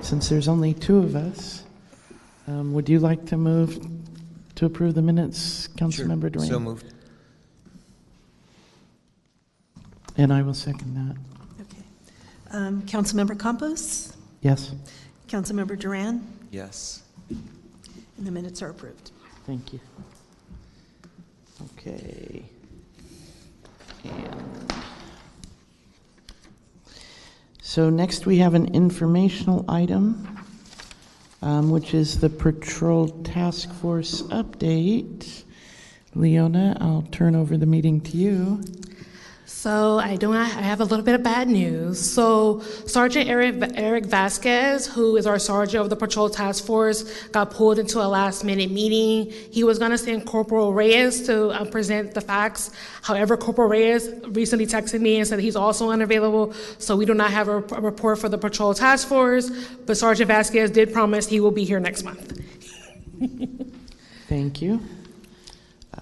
Since 0.00 0.28
there's 0.28 0.48
only 0.48 0.74
two 0.74 0.98
of 0.98 1.14
us, 1.16 1.64
um, 2.48 2.72
would 2.74 2.88
you 2.88 2.98
like 2.98 3.26
to 3.26 3.36
move 3.36 3.78
to 4.56 4.66
approve 4.66 4.94
the 4.94 5.02
minutes, 5.02 5.68
Councilmember 5.68 6.32
Duran? 6.32 6.48
So 6.48 6.58
moved. 6.58 6.92
And 10.16 10.32
I 10.32 10.42
will 10.42 10.54
second 10.54 10.94
that. 10.94 11.16
Okay. 11.62 11.82
Um, 12.52 12.82
Councilmember 12.82 13.38
Campos, 13.38 14.16
Yes, 14.42 14.72
Councilmember 15.28 15.78
Duran, 15.78 16.24
Yes. 16.50 17.02
and 17.28 18.26
the 18.26 18.30
minutes 18.30 18.62
are 18.62 18.70
approved. 18.70 19.10
thank 19.44 19.72
you. 19.72 19.80
Okay. 21.62 22.44
And 24.04 24.56
So 27.76 27.90
next 27.90 28.24
we 28.24 28.38
have 28.38 28.54
an 28.54 28.74
informational 28.74 29.62
item, 29.68 30.38
um, 31.42 31.68
which 31.68 31.92
is 31.92 32.20
the 32.20 32.30
Patrol 32.30 33.08
Task 33.22 33.70
Force 33.70 34.22
update. 34.22 35.42
Leona, 36.14 36.78
I'll 36.80 37.04
turn 37.10 37.36
over 37.36 37.58
the 37.58 37.66
meeting 37.66 38.00
to 38.00 38.16
you. 38.16 38.62
So 39.48 39.98
I 40.00 40.16
do. 40.16 40.32
I 40.32 40.44
have 40.44 40.80
a 40.80 40.84
little 40.84 41.04
bit 41.04 41.14
of 41.14 41.22
bad 41.22 41.46
news. 41.46 42.00
So 42.00 42.60
Sergeant 42.86 43.28
Eric, 43.28 43.54
Eric 43.74 44.06
Vasquez, 44.06 44.88
who 44.88 45.16
is 45.16 45.24
our 45.24 45.38
sergeant 45.38 45.82
of 45.84 45.88
the 45.88 45.94
patrol 45.94 46.28
task 46.28 46.64
force, 46.64 47.28
got 47.28 47.52
pulled 47.52 47.78
into 47.78 48.00
a 48.00 48.08
last-minute 48.08 48.72
meeting. 48.72 49.32
He 49.52 49.62
was 49.62 49.78
going 49.78 49.92
to 49.92 49.98
send 49.98 50.26
Corporal 50.26 50.72
Reyes 50.72 51.24
to 51.26 51.50
uh, 51.50 51.64
present 51.64 52.12
the 52.12 52.20
facts. 52.20 52.72
However, 53.02 53.36
Corporal 53.36 53.68
Reyes 53.68 54.10
recently 54.26 54.66
texted 54.66 55.00
me 55.00 55.18
and 55.18 55.26
said 55.28 55.38
he's 55.38 55.56
also 55.56 55.90
unavailable. 55.90 56.52
So 56.78 56.96
we 56.96 57.06
do 57.06 57.14
not 57.14 57.30
have 57.30 57.46
a, 57.48 57.58
a 57.58 57.80
report 57.80 58.18
for 58.18 58.28
the 58.28 58.38
patrol 58.38 58.74
task 58.74 59.06
force. 59.06 59.50
But 59.86 59.96
Sergeant 59.96 60.26
Vasquez 60.26 60.72
did 60.72 60.92
promise 60.92 61.28
he 61.28 61.38
will 61.38 61.52
be 61.52 61.64
here 61.64 61.78
next 61.78 62.02
month. 62.02 62.42
Thank 64.28 64.60
you. 64.60 64.80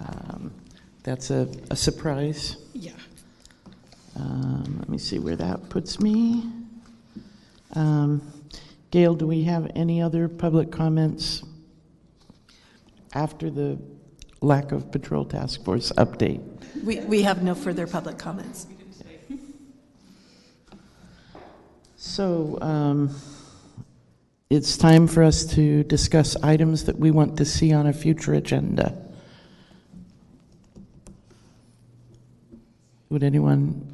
Um, 0.01 0.51
That's 1.03 1.31
a, 1.31 1.47
a 1.71 1.77
surprise. 1.77 2.57
Um, 4.17 4.77
Let 4.79 4.89
me 4.89 4.99
see 4.99 5.19
where 5.19 5.37
that 5.37 5.69
puts 5.69 6.01
me. 6.01 6.45
Um, 7.75 8.23
Gail, 8.91 9.15
do 9.15 9.27
we 9.27 9.43
have 9.45 9.71
any 9.75 10.01
other 10.01 10.29
public 10.29 10.71
comments 10.71 11.43
after 13.13 13.51
the 13.51 13.79
lack 14.41 14.73
of 14.73 14.93
patrol 14.93 15.25
task 15.25 15.65
force 15.65 15.91
update? 15.93 16.43
We, 16.85 17.01
we 17.01 17.23
have 17.23 17.43
no 17.43 17.55
further 17.55 17.87
public 17.87 18.19
comments. 18.19 18.67
So 21.97 22.59
um, 22.61 23.17
it's 24.51 24.77
time 24.77 25.07
for 25.07 25.23
us 25.23 25.47
to 25.55 25.83
discuss 25.85 26.37
items 26.43 26.85
that 26.85 26.99
we 26.99 27.11
want 27.11 27.39
to 27.39 27.45
see 27.45 27.73
on 27.73 27.87
a 27.87 27.93
future 27.93 28.35
agenda. 28.35 28.97
Would 33.09 33.23
anyone? 33.23 33.94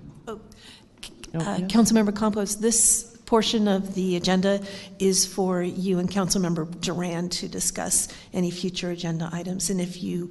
Oh, 1.35 1.38
No, 1.38 1.45
Uh, 1.45 1.59
yes? 1.59 1.71
Councilmember 1.71 2.16
Campos, 2.16 2.57
this 2.57 3.16
portion 3.27 3.69
of 3.69 3.95
the 3.95 4.16
agenda 4.16 4.61
is 4.99 5.25
for 5.25 5.62
you 5.62 5.99
and 6.01 6.11
Councilmember 6.11 6.81
Duran 6.81 7.29
to 7.29 7.49
discuss 7.49 8.09
any 8.33 8.51
future 8.51 8.90
agenda 8.90 9.29
items. 9.33 9.71
And 9.71 9.81
if 9.81 10.03
you 10.03 10.31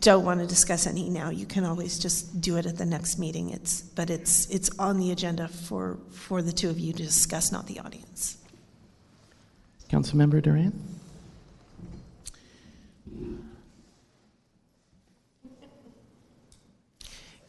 don't 0.00 0.24
want 0.24 0.40
to 0.40 0.46
discuss 0.46 0.86
any 0.86 1.08
now, 1.08 1.30
you 1.30 1.46
can 1.46 1.64
always 1.64 1.98
just 1.98 2.40
do 2.40 2.56
it 2.56 2.66
at 2.66 2.78
the 2.78 2.84
next 2.84 3.18
meeting. 3.18 3.50
It's, 3.50 3.82
but 3.82 4.10
it's, 4.10 4.46
it's 4.50 4.70
on 4.78 4.98
the 4.98 5.12
agenda 5.12 5.46
for, 5.46 5.98
for 6.10 6.42
the 6.42 6.50
two 6.52 6.68
of 6.68 6.80
you 6.80 6.92
to 6.92 7.02
discuss, 7.02 7.52
not 7.52 7.66
the 7.66 7.78
audience. 7.78 8.38
Councilmember 9.88 10.42
Duran? 10.42 10.72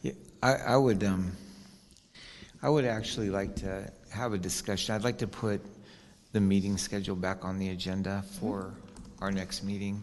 Yeah, 0.02 0.12
I, 0.42 0.52
I 0.54 0.76
would, 0.76 1.02
um, 1.02 1.32
I 2.64 2.70
would 2.70 2.86
actually 2.86 3.28
like 3.28 3.54
to 3.56 3.92
have 4.08 4.32
a 4.32 4.38
discussion. 4.38 4.94
I'd 4.94 5.04
like 5.04 5.18
to 5.18 5.26
put 5.26 5.60
the 6.32 6.40
meeting 6.40 6.78
schedule 6.78 7.14
back 7.14 7.44
on 7.44 7.58
the 7.58 7.68
agenda 7.68 8.24
for 8.40 8.72
our 9.20 9.30
next 9.30 9.64
meeting, 9.64 10.02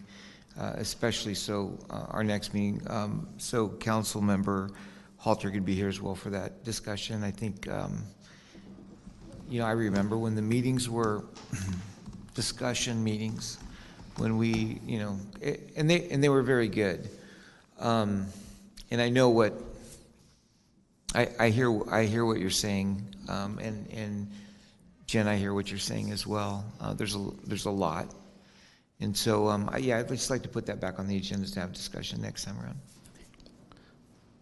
uh, 0.56 0.74
especially 0.76 1.34
so, 1.34 1.76
uh, 1.90 2.04
our 2.10 2.22
next 2.22 2.54
meeting, 2.54 2.80
um, 2.86 3.26
so 3.36 3.68
council 3.68 4.20
member 4.20 4.70
Halter 5.16 5.50
could 5.50 5.64
be 5.64 5.74
here 5.74 5.88
as 5.88 6.00
well 6.00 6.14
for 6.14 6.30
that 6.30 6.62
discussion. 6.62 7.24
I 7.24 7.32
think, 7.32 7.68
um, 7.68 8.04
you 9.48 9.58
know, 9.58 9.66
I 9.66 9.72
remember 9.72 10.16
when 10.16 10.36
the 10.36 10.42
meetings 10.42 10.88
were 10.88 11.24
discussion 12.36 13.02
meetings, 13.02 13.58
when 14.18 14.36
we, 14.36 14.78
you 14.86 15.00
know, 15.00 15.18
eh, 15.42 15.56
and 15.74 15.90
they, 15.90 16.08
and 16.10 16.22
they 16.22 16.28
were 16.28 16.42
very 16.42 16.68
good. 16.68 17.10
Um, 17.80 18.26
And 18.92 19.00
I 19.00 19.08
know 19.08 19.30
what, 19.30 19.54
I, 21.14 21.28
I 21.38 21.48
hear, 21.50 21.80
I 21.92 22.04
hear 22.04 22.24
what 22.24 22.38
you're 22.38 22.50
saying, 22.50 23.04
um, 23.28 23.58
and, 23.58 23.86
and 23.90 24.30
Jen, 25.06 25.28
I 25.28 25.36
hear 25.36 25.52
what 25.54 25.70
you're 25.70 25.78
saying 25.78 26.10
as 26.10 26.26
well. 26.26 26.64
Uh, 26.80 26.94
there's 26.94 27.14
a, 27.14 27.30
there's 27.44 27.66
a 27.66 27.70
lot. 27.70 28.14
And 29.00 29.16
so, 29.16 29.48
um, 29.48 29.68
I- 29.72 29.78
yeah, 29.78 29.98
I'd 29.98 30.08
just 30.08 30.30
like 30.30 30.42
to 30.42 30.48
put 30.48 30.64
that 30.66 30.80
back 30.80 30.98
on 30.98 31.06
the 31.08 31.16
agenda 31.16 31.50
to 31.50 31.60
have 31.60 31.70
a 31.70 31.74
discussion 31.74 32.22
next 32.22 32.44
time 32.44 32.58
around. 32.60 32.78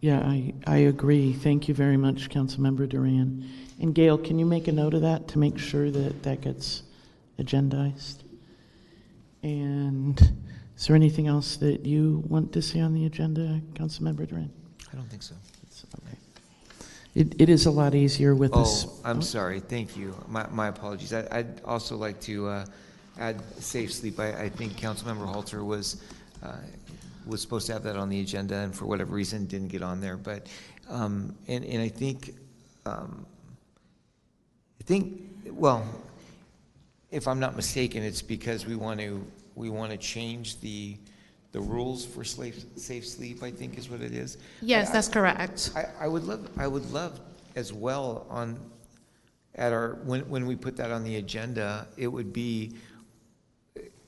Yeah, 0.01 0.21
I, 0.21 0.55
I 0.67 0.77
agree. 0.79 1.33
Thank 1.33 1.69
you 1.69 1.75
very 1.75 1.97
much, 1.97 2.31
Councilmember 2.31 2.89
Duran. 2.89 3.49
And 3.81 3.95
Gail, 3.95 4.17
can 4.17 4.39
you 4.39 4.47
make 4.47 4.69
a 4.69 4.73
note 4.73 4.95
of 4.95 5.03
that 5.03 5.29
to 5.29 5.39
make 5.39 5.59
sure 5.59 5.91
that 5.91 6.23
that 6.23 6.41
gets 6.41 6.85
agendized? 7.39 8.19
And 9.43 10.19
is 10.77 10.87
there 10.87 10.97
anything 10.97 11.27
else 11.27 11.57
that 11.57 11.85
you 11.85 12.23
want 12.29 12.53
to 12.53 12.63
see 12.63 12.81
on 12.81 12.95
the 12.95 13.07
agenda, 13.07 13.61
Councilmember 13.75 14.27
Duran? 14.29 14.51
I 14.93 14.97
don't 14.97 15.09
think 15.11 15.23
so. 15.23 15.35
It, 17.15 17.41
it 17.41 17.49
is 17.49 17.67
a 17.67 17.71
lot 17.71 17.95
easier 17.95 18.35
with 18.35 18.53
this. 18.53 18.87
Oh, 18.87 19.01
I'm 19.05 19.23
sorry, 19.23 19.61
thank 19.61 19.97
you. 19.97 20.15
My, 20.29 20.47
my 20.51 20.69
apologies. 20.69 21.13
I, 21.13 21.27
I'd 21.31 21.61
also 21.65 21.97
like 21.97 22.21
to, 22.23 22.49
uh, 22.49 22.65
add 23.19 23.43
safe 23.63 23.93
sleep. 23.93 24.19
I, 24.19 24.45
I 24.45 24.49
think 24.49 24.73
Councilmember 24.73 25.27
Halter 25.27 25.65
was, 25.65 26.03
uh, 26.43 26.57
was 27.27 27.43
supposed 27.43 27.67
to 27.67 27.73
have 27.75 27.83
that 27.83 27.97
on 27.97 28.09
the 28.09 28.21
agenda 28.21 28.57
and 28.57 28.75
for 28.75 28.87
whatever 28.87 29.15
reason 29.15 29.47
didn't 29.47 29.69
get 29.69 29.83
on 29.83 30.01
there. 30.01 30.17
But, 30.17 30.47
um, 30.89 31.37
and, 31.47 31.65
and 31.65 31.83
I 31.83 31.89
think, 31.89 32.35
um, 32.87 33.27
I 34.81 34.85
think, 34.85 35.21
well, 35.51 35.85
if 37.11 37.29
I'm 37.29 37.41
not 37.41 37.57
mistaken, 37.57 38.03
it's 38.03 38.23
because 38.23 38.67
we 38.67 38.77
want 38.77 39.01
to, 39.01 39.25
we 39.55 39.69
want 39.69 39.93
to 39.93 39.99
change 39.99 40.61
the, 40.61 40.97
the 41.53 41.61
rules 41.61 42.05
for 42.05 42.23
safe, 42.25 42.65
safe 42.77 43.07
sleep, 43.07 43.43
I 43.43 43.51
think 43.51 43.77
is 43.79 43.89
what 43.91 44.01
it 44.01 44.13
is. 44.13 44.39
Yes, 44.63 44.91
I- 44.91 44.93
that's 44.93 45.09
correct. 45.09 45.71
I, 45.75 45.87
I 46.01 46.09
would 46.09 46.25
love, 46.25 46.49
I 46.57 46.67
would 46.67 46.91
love 46.93 47.21
as 47.57 47.73
well 47.73 48.27
on, 48.31 48.59
at 49.57 49.73
our, 49.73 49.95
when, 50.05 50.29
when 50.29 50.47
we 50.47 50.55
put 50.57 50.77
that 50.77 50.91
on 50.93 51.03
the 51.05 51.17
agenda, 51.17 51.89
it 51.97 52.07
would 52.07 52.33
be 52.33 52.77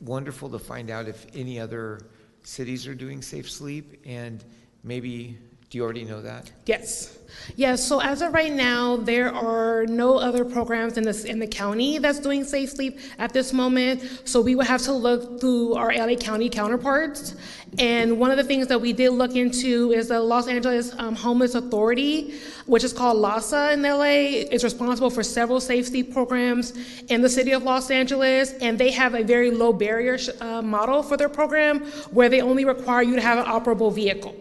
wonderful 0.01 0.49
to 0.51 0.59
find 0.59 0.91
out 0.91 1.09
if 1.09 1.27
any 1.35 1.59
other 1.61 2.01
cities 2.45 2.87
are 2.87 2.95
doing 2.95 3.23
safe 3.23 3.51
sleep 3.51 4.01
and 4.05 4.45
maybe 4.85 5.39
Do 5.73 5.79
you 5.79 5.85
already 5.85 6.05
know 6.05 6.21
that? 6.21 6.53
Yes. 6.67 7.17
Yes, 7.57 7.83
so 7.83 7.99
as 7.99 8.21
of 8.21 8.35
right 8.35 8.53
now, 8.53 8.99
there 8.99 9.33
are 9.33 9.87
no 9.87 10.19
other 10.19 10.45
programs 10.45 10.99
in 10.99 11.03
this, 11.03 11.25
in 11.25 11.39
the 11.39 11.47
county 11.47 11.97
that's 11.97 12.19
doing 12.19 12.45
Safe 12.45 12.69
Sleep 12.69 13.01
at 13.17 13.33
this 13.33 13.55
moment. 13.55 14.21
So 14.29 14.43
we 14.43 14.55
would 14.55 14.67
have 14.67 14.83
to 14.83 14.93
look 14.93 15.41
through 15.41 15.73
our 15.73 15.91
LA 15.91 16.17
County 16.17 16.51
counterparts. 16.51 17.37
And 17.79 18.19
one 18.19 18.31
of 18.31 18.37
the 18.37 18.45
things 18.45 18.67
that 18.67 18.79
we 18.79 18.93
did 18.93 19.13
look 19.13 19.35
into 19.35 19.93
is 19.93 20.09
the 20.09 20.21
Los 20.21 20.47
Angeles 20.47 20.93
um, 20.99 21.15
Homeless 21.15 21.55
Authority, 21.55 22.35
which 22.67 22.85
is 22.85 22.93
called 22.93 23.17
LAHSA 23.17 23.73
in 23.73 23.81
LA, 23.83 24.45
is 24.53 24.63
responsible 24.65 25.09
for 25.09 25.23
several 25.23 25.59
safe 25.59 25.87
sleep 25.89 26.13
programs 26.13 26.75
in 27.09 27.23
the 27.23 27.31
city 27.31 27.53
of 27.53 27.63
Los 27.63 27.91
Angeles. 27.91 28.53
And 28.61 28.79
they 28.79 28.91
have 28.91 29.15
a 29.15 29.23
very 29.23 29.51
low 29.51 29.73
barrier 29.73 30.19
uh, 30.43 30.61
model 30.61 31.03
for 31.03 31.17
their 31.17 31.31
program 31.31 31.81
where 32.11 32.29
they 32.29 32.43
only 32.43 32.67
require 32.67 33.01
you 33.03 33.15
to 33.15 33.23
have 33.23 33.39
an 33.39 33.47
operable 33.47 33.91
vehicle. 33.91 34.37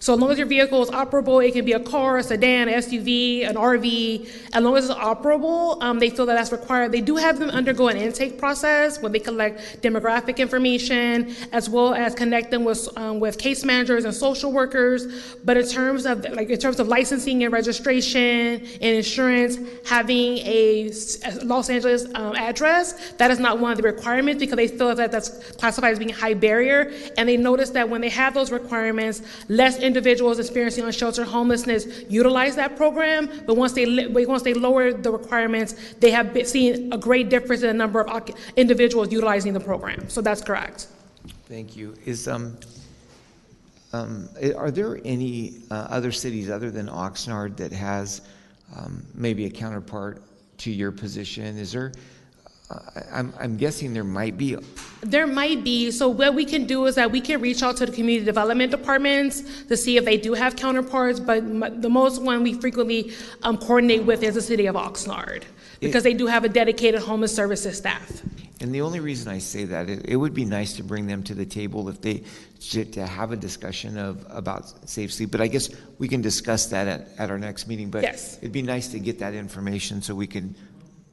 So 0.00 0.14
as 0.14 0.20
long 0.20 0.30
as 0.30 0.38
your 0.38 0.46
vehicle 0.46 0.82
is 0.82 0.90
operable, 0.90 1.46
it 1.46 1.52
can 1.52 1.64
be 1.64 1.72
a 1.72 1.80
car, 1.80 2.18
a 2.18 2.22
sedan, 2.22 2.68
an 2.68 2.74
SUV, 2.74 3.48
an 3.48 3.56
RV. 3.56 4.28
As 4.52 4.62
long 4.62 4.76
as 4.76 4.88
it's 4.88 4.98
operable, 4.98 5.82
um, 5.82 5.98
they 5.98 6.10
feel 6.10 6.26
that 6.26 6.34
that's 6.34 6.52
required. 6.52 6.92
They 6.92 7.00
do 7.00 7.16
have 7.16 7.38
them 7.38 7.50
undergo 7.50 7.88
an 7.88 7.96
intake 7.96 8.38
process 8.38 9.00
where 9.00 9.10
they 9.10 9.18
collect 9.18 9.82
demographic 9.82 10.38
information 10.38 11.34
as 11.52 11.68
well 11.68 11.94
as 11.94 12.14
connect 12.14 12.50
them 12.50 12.64
with 12.64 12.88
um, 12.96 13.18
with 13.18 13.38
case 13.38 13.64
managers 13.64 14.04
and 14.04 14.14
social 14.14 14.52
workers. 14.52 15.34
But 15.44 15.56
in 15.56 15.66
terms 15.66 16.06
of 16.06 16.24
like 16.30 16.48
in 16.48 16.58
terms 16.58 16.78
of 16.78 16.88
licensing 16.88 17.42
and 17.42 17.52
registration 17.52 18.20
and 18.20 18.82
insurance, 18.82 19.58
having 19.84 20.38
a 20.38 20.92
Los 21.42 21.70
Angeles 21.70 22.06
um, 22.14 22.36
address 22.36 23.12
that 23.18 23.30
is 23.30 23.38
not 23.40 23.58
one 23.58 23.72
of 23.72 23.78
the 23.78 23.82
requirements 23.82 24.40
because 24.40 24.56
they 24.56 24.68
feel 24.68 24.94
that 24.94 25.10
that's 25.10 25.30
classified 25.54 25.92
as 25.92 25.98
being 25.98 26.10
high 26.10 26.34
barrier. 26.34 26.92
And 27.16 27.28
they 27.28 27.36
notice 27.36 27.70
that 27.70 27.88
when 27.88 28.00
they 28.00 28.08
have 28.10 28.34
those 28.34 28.52
requirements, 28.52 29.22
less 29.48 29.78
individuals 29.88 30.38
experiencing 30.44 30.84
unsheltered 30.90 31.28
homelessness 31.36 31.82
utilize 32.20 32.54
that 32.62 32.76
program. 32.82 33.22
But 33.46 33.54
once 33.62 33.72
they 33.78 33.86
once 34.34 34.42
they 34.48 34.54
lower 34.66 34.84
the 35.06 35.12
requirements, 35.20 35.70
they 36.02 36.12
have 36.18 36.26
seen 36.54 36.92
a 36.96 36.98
great 37.08 37.26
difference 37.34 37.62
in 37.64 37.68
the 37.74 37.80
number 37.84 38.00
of 38.00 38.08
individuals 38.64 39.06
utilizing 39.18 39.52
the 39.58 39.64
program. 39.70 40.00
So 40.14 40.18
that's 40.20 40.42
correct. 40.50 40.78
Thank 41.54 41.68
you. 41.78 41.86
Is, 42.04 42.28
um, 42.28 42.44
um, 43.92 44.28
are 44.64 44.70
there 44.70 44.92
any 45.04 45.36
uh, 45.70 45.96
other 45.98 46.12
cities 46.12 46.46
other 46.50 46.70
than 46.70 46.86
Oxnard 47.04 47.56
that 47.56 47.72
has 47.72 48.20
um, 48.76 48.92
maybe 49.14 49.46
a 49.46 49.50
counterpart 49.50 50.22
to 50.64 50.70
your 50.70 50.92
position? 50.92 51.56
Is 51.56 51.72
there, 51.72 51.92
I- 52.70 53.02
I'm, 53.12 53.32
I'm 53.40 53.56
guessing 53.56 53.94
there 53.94 54.04
might 54.04 54.36
be, 54.36 54.56
There 55.00 55.26
might 55.26 55.64
be. 55.64 55.90
So 55.90 56.08
what 56.08 56.34
we 56.34 56.44
can 56.44 56.66
do 56.66 56.84
is 56.86 56.94
that 56.96 57.10
we 57.10 57.20
can 57.20 57.40
reach 57.40 57.62
out 57.62 57.76
to 57.78 57.86
the 57.86 57.92
community 57.92 58.24
development 58.26 58.70
departments 58.70 59.42
to 59.68 59.76
see 59.76 59.96
if 59.96 60.04
they 60.04 60.16
do 60.18 60.34
have 60.34 60.54
counterparts. 60.56 61.18
But 61.20 61.38
m- 61.38 61.80
the 61.80 61.88
most 61.88 62.20
one 62.20 62.42
we 62.42 62.54
frequently 62.54 63.12
um, 63.42 63.56
coordinate 63.56 64.04
with 64.04 64.22
is 64.22 64.34
the 64.34 64.42
city 64.42 64.66
of 64.66 64.74
Oxnard 64.76 65.44
because 65.80 66.02
they 66.02 66.12
do 66.14 66.26
have 66.26 66.44
a 66.44 66.48
dedicated 66.48 67.00
homeless 67.00 67.34
services 67.34 67.78
staff. 67.78 68.22
and 68.60 68.74
the 68.74 68.80
only 68.80 68.98
reason 68.98 69.28
I 69.32 69.38
say 69.38 69.64
that, 69.66 69.88
it, 69.88 70.06
it 70.08 70.16
would 70.16 70.34
be 70.34 70.44
nice 70.44 70.72
to 70.74 70.82
bring 70.82 71.06
them 71.06 71.22
to 71.22 71.34
the 71.34 71.46
table 71.46 71.88
if 71.88 72.00
they, 72.00 72.24
to 72.70 72.84
to 72.84 73.06
have 73.06 73.30
a 73.30 73.36
discussion 73.36 73.96
of, 73.96 74.26
about 74.28 74.88
safe 74.88 75.12
sleep. 75.12 75.30
But 75.30 75.40
I 75.40 75.46
guess 75.46 75.70
we 75.98 76.08
can 76.08 76.20
discuss 76.20 76.66
that 76.66 76.88
at, 76.88 77.08
at 77.18 77.30
our 77.30 77.38
next 77.38 77.68
meeting. 77.68 77.88
But 77.90 78.02
Yes. 78.02 78.36
it'd 78.38 78.52
be 78.52 78.62
nice 78.62 78.88
to 78.88 78.98
get 78.98 79.20
that 79.20 79.32
information 79.34 80.02
so 80.02 80.14
we 80.16 80.26
can, 80.26 80.54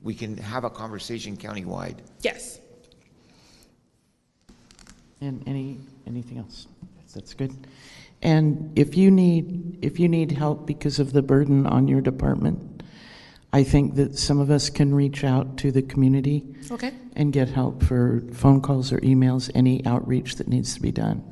we 0.05 0.13
can 0.13 0.37
have 0.37 0.63
a 0.63 0.69
conversation 0.69 1.35
countywide. 1.35 1.97
Yes. 2.21 2.59
And 5.19 5.43
any, 5.47 5.79
anything 6.05 6.37
else? 6.37 6.67
That's 7.15 7.33
good. 7.33 7.53
And 8.21 8.71
if 8.77 8.95
you 8.95 9.09
need, 9.09 9.79
if 9.81 9.99
you 9.99 10.07
need 10.07 10.31
help 10.31 10.67
because 10.67 10.99
of 10.99 11.11
the 11.11 11.23
burden 11.23 11.65
on 11.65 11.87
your 11.87 12.01
department, 12.01 12.83
I 13.51 13.63
think 13.63 13.95
that 13.95 14.17
some 14.17 14.39
of 14.39 14.51
us 14.51 14.69
can 14.69 14.93
reach 14.93 15.23
out 15.23 15.57
to 15.57 15.71
the 15.71 15.81
community 15.81 16.45
Okay. 16.69 16.91
and 17.15 17.33
get 17.33 17.49
help 17.49 17.81
for 17.81 18.21
phone 18.31 18.61
calls 18.61 18.91
or 18.91 18.99
emails, 18.99 19.49
any 19.55 19.83
outreach 19.87 20.35
that 20.35 20.47
needs 20.47 20.75
to 20.75 20.81
be 20.81 20.91
done. 20.91 21.23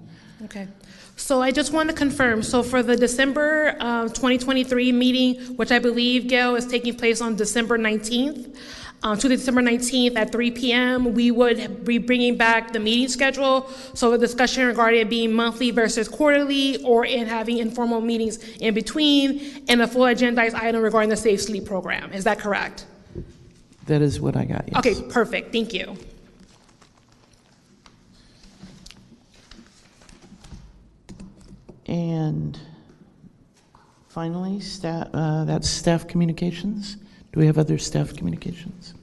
So 1.15 1.41
I 1.41 1.51
just 1.51 1.71
want 1.71 1.89
to 1.89 1.95
confirm, 1.95 2.43
so 2.43 2.63
for 2.63 2.83
the 2.83 2.95
December 2.95 3.75
uh, 3.79 4.03
2023 4.03 4.91
meeting, 4.91 5.55
which 5.55 5.71
I 5.71 5.79
believe, 5.79 6.27
Gail, 6.27 6.55
is 6.55 6.65
taking 6.65 6.95
place 6.95 7.21
on 7.21 7.35
December 7.35 7.77
19th, 7.77 8.57
uh, 9.03 9.15
to 9.17 9.27
December 9.27 9.61
19th 9.61 10.15
at 10.15 10.31
3 10.31 10.51
PM, 10.51 11.13
we 11.13 11.29
would 11.29 11.83
be 11.83 11.97
bringing 11.97 12.37
back 12.37 12.71
the 12.71 12.79
meeting 12.79 13.09
schedule. 13.09 13.69
So 13.93 14.11
the 14.11 14.17
discussion 14.17 14.65
regarding 14.65 15.01
it 15.01 15.09
being 15.09 15.33
monthly 15.33 15.71
versus 15.71 16.07
quarterly, 16.07 16.81
or 16.83 17.05
in 17.05 17.27
having 17.27 17.57
informal 17.57 17.99
meetings 18.01 18.37
in 18.59 18.73
between, 18.73 19.63
and 19.67 19.81
a 19.81 19.87
full 19.87 20.03
agendized 20.03 20.55
item 20.55 20.81
regarding 20.81 21.09
the 21.09 21.17
Safe 21.17 21.41
Sleep 21.41 21.65
Program. 21.65 22.13
Is 22.13 22.23
that 22.23 22.39
correct? 22.39 22.85
That 23.87 24.01
is 24.01 24.21
what 24.21 24.37
I 24.37 24.45
got, 24.45 24.69
yes. 24.69 24.77
Okay, 24.77 25.09
perfect. 25.09 25.51
Thank 25.51 25.73
you. 25.73 25.97
And 31.87 32.57
finally, 34.09 34.59
staff, 34.59 35.09
uh, 35.13 35.45
that's 35.45 35.69
staff 35.69 36.07
communications. 36.07 36.97
Do 37.31 37.39
we 37.39 37.45
have 37.47 37.57
other 37.57 37.77
staff 37.77 38.15
communications? 38.15 38.93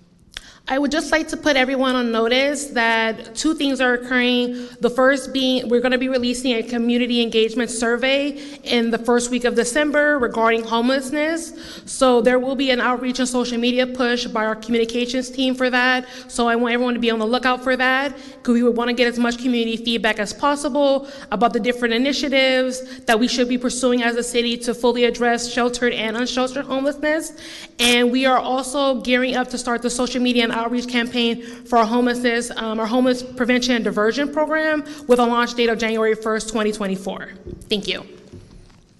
I 0.70 0.78
would 0.78 0.92
just 0.92 1.10
like 1.10 1.26
to 1.28 1.36
put 1.36 1.56
everyone 1.56 1.96
on 1.96 2.12
notice 2.12 2.66
that 2.66 3.34
two 3.34 3.54
things 3.56 3.80
are 3.80 3.94
occurring. 3.94 4.68
The 4.78 4.88
first 4.88 5.32
being, 5.32 5.68
we're 5.68 5.80
going 5.80 5.90
to 5.90 5.98
be 5.98 6.08
releasing 6.08 6.52
a 6.52 6.62
community 6.62 7.20
engagement 7.22 7.70
survey 7.70 8.40
in 8.62 8.92
the 8.92 8.98
first 8.98 9.32
week 9.32 9.42
of 9.42 9.56
December 9.56 10.20
regarding 10.20 10.62
homelessness. 10.62 11.82
So 11.86 12.20
there 12.20 12.38
will 12.38 12.54
be 12.54 12.70
an 12.70 12.80
outreach 12.80 13.18
and 13.18 13.28
social 13.28 13.58
media 13.58 13.84
push 13.84 14.26
by 14.26 14.44
our 14.44 14.54
communications 14.54 15.28
team 15.28 15.56
for 15.56 15.70
that. 15.70 16.06
So 16.28 16.46
I 16.46 16.54
want 16.54 16.72
everyone 16.74 16.94
to 16.94 17.00
be 17.00 17.10
on 17.10 17.18
the 17.18 17.26
lookout 17.26 17.64
for 17.64 17.76
that 17.76 18.16
because 18.16 18.54
we 18.54 18.62
would 18.62 18.76
want 18.76 18.90
to 18.90 18.94
get 18.94 19.08
as 19.08 19.18
much 19.18 19.38
community 19.38 19.76
feedback 19.76 20.20
as 20.20 20.32
possible 20.32 21.08
about 21.32 21.52
the 21.52 21.58
different 21.58 21.94
initiatives 21.94 23.00
that 23.06 23.18
we 23.18 23.26
should 23.26 23.48
be 23.48 23.58
pursuing 23.58 24.04
as 24.04 24.14
a 24.14 24.22
city 24.22 24.56
to 24.58 24.72
fully 24.72 25.02
address 25.02 25.52
sheltered 25.52 25.94
and 25.94 26.16
unsheltered 26.16 26.64
homelessness. 26.64 27.32
And 27.80 28.12
we 28.12 28.24
are 28.24 28.38
also 28.38 29.00
gearing 29.00 29.34
up 29.34 29.48
to 29.48 29.58
start 29.58 29.82
the 29.82 29.90
social 29.90 30.22
media 30.22 30.44
and 30.44 30.59
outreach 30.60 30.88
campaign 30.88 31.42
for 31.42 31.78
our 31.78 31.86
homelessness, 31.86 32.50
um, 32.56 32.78
our 32.78 32.86
homeless 32.86 33.22
prevention 33.22 33.74
and 33.74 33.84
diversion 33.84 34.30
program 34.32 34.84
with 35.08 35.18
a 35.18 35.24
launch 35.24 35.54
date 35.54 35.68
of 35.70 35.78
January 35.78 36.14
1st, 36.14 36.48
2024. 36.48 37.32
Thank 37.68 37.88
you. 37.88 38.04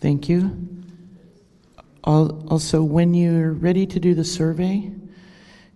Thank 0.00 0.28
you. 0.28 0.68
Al- 2.06 2.42
Also, 2.48 2.82
when 2.82 3.12
you're 3.14 3.52
ready 3.52 3.86
to 3.86 4.00
do 4.00 4.14
the 4.14 4.24
survey, 4.24 4.90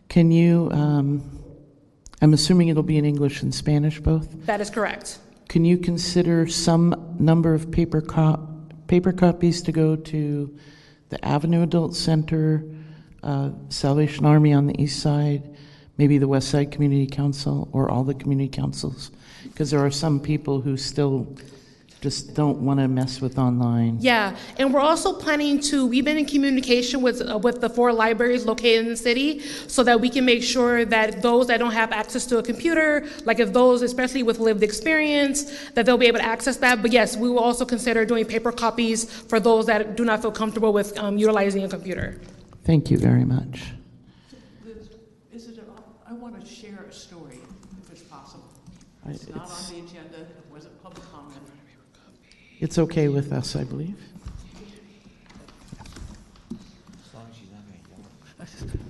can 0.09 0.31
you, 0.31 0.71
um, 0.73 1.23
I'm 2.23 2.33
assuming 2.33 2.69
it'll 2.69 2.83
be 2.83 2.97
in 2.97 3.05
English 3.05 3.43
and 3.43 3.55
Spanish 3.55 4.01
both? 4.01 4.47
That 4.47 4.61
is 4.61 4.71
correct. 4.71 5.19
Can 5.49 5.65
you 5.67 5.77
consider 5.77 6.47
some 6.47 7.15
number 7.19 7.53
of 7.53 7.71
paper 7.71 8.01
cop, 8.01 8.41
paper 8.87 9.13
copies 9.13 9.61
to 9.63 9.73
go 9.73 9.97
to 9.97 10.57
the 11.11 11.23
Avenue 11.25 11.63
Adult 11.63 11.95
Center, 11.95 12.65
uh, 13.23 13.51
Salvation 13.69 14.25
Army 14.25 14.53
on 14.55 14.67
the 14.67 14.83
east 14.83 15.01
side, 15.01 15.54
maybe 15.99 16.19
the 16.19 16.29
West 16.29 16.49
Side 16.49 16.71
Community 16.71 17.07
Council, 17.07 17.69
or 17.73 17.91
all 17.91 18.05
the 18.05 18.15
community 18.15 18.49
councils? 18.49 19.11
Because 19.45 19.71
there 19.71 19.85
are 19.85 19.91
some 19.91 20.21
people 20.21 20.61
who 20.61 20.77
still 20.77 21.37
just 22.01 22.35
don't 22.35 22.59
want 22.59 22.79
to 22.79 22.87
mess 22.87 23.23
with 23.23 23.39
online. 23.39 23.97
Yeah, 23.99 24.37
and 24.59 24.75
we're 24.75 24.81
also 24.81 25.15
planning 25.15 25.59
to, 25.61 25.87
we've 25.87 26.05
been 26.05 26.19
in 26.19 26.27
communication 26.27 27.01
with, 27.01 27.23
uh, 27.23 27.39
with 27.39 27.63
the 27.63 27.71
four 27.71 27.95
libraries 27.95 28.45
located 28.45 28.85
in 28.85 28.91
the 28.91 28.97
city 28.97 29.41
so 29.69 29.83
that 29.85 29.99
we 29.99 30.11
can 30.11 30.23
make 30.27 30.43
sure 30.43 30.85
that 30.85 31.23
those 31.23 31.47
that 31.47 31.57
don't 31.61 31.73
have 31.73 31.93
access 31.93 32.27
to 32.27 32.37
a 32.37 32.43
computer, 32.43 33.07
like 33.25 33.41
if 33.41 33.55
those, 33.55 33.81
especially 33.81 34.23
with 34.23 34.39
lived 34.39 34.63
experience, 34.63 35.71
that 35.71 35.87
they'll 35.87 35.97
be 35.97 36.05
able 36.05 36.19
to 36.19 36.27
access 36.27 36.59
that. 36.59 36.83
But 36.83 36.93
yes, 36.93 37.17
we 37.17 37.31
will 37.31 37.39
also 37.39 37.65
consider 37.65 38.05
doing 38.05 38.27
paper 38.27 38.53
copies 38.53 39.05
for 39.11 39.41
those 39.41 39.65
that 39.65 39.97
do 39.97 40.05
not 40.05 40.21
feel 40.21 40.33
comfortable 40.33 40.75
with 40.75 40.99
um, 40.99 41.17
utilizing 41.17 41.65
a 41.65 41.69
computer. 41.71 42.21
Thank 42.65 42.91
you 42.91 42.99
very 42.99 43.25
much. 43.25 43.63
Liz, 44.67 44.91
Is 45.33 45.49
it, 45.49 45.59
a- 45.59 46.11
I 46.11 46.13
want 46.13 46.39
to 46.39 46.44
share 46.55 46.85
a 46.89 46.93
story, 46.93 47.39
if 47.83 47.91
it's 47.93 48.03
possible. 48.03 48.45
I- 49.07 49.11
It's 49.11 49.29
not 49.29 49.51
on 49.51 49.71
the 49.71 49.79
agenda, 49.81 50.19
it 50.21 50.47
wasn't 50.51 50.83
public 50.83 51.05
comment. 51.13 51.39
It's 52.61 52.79
okay 52.79 53.09
with 53.09 53.33
us, 53.33 53.57
I 53.57 53.65
believe. 53.65 53.97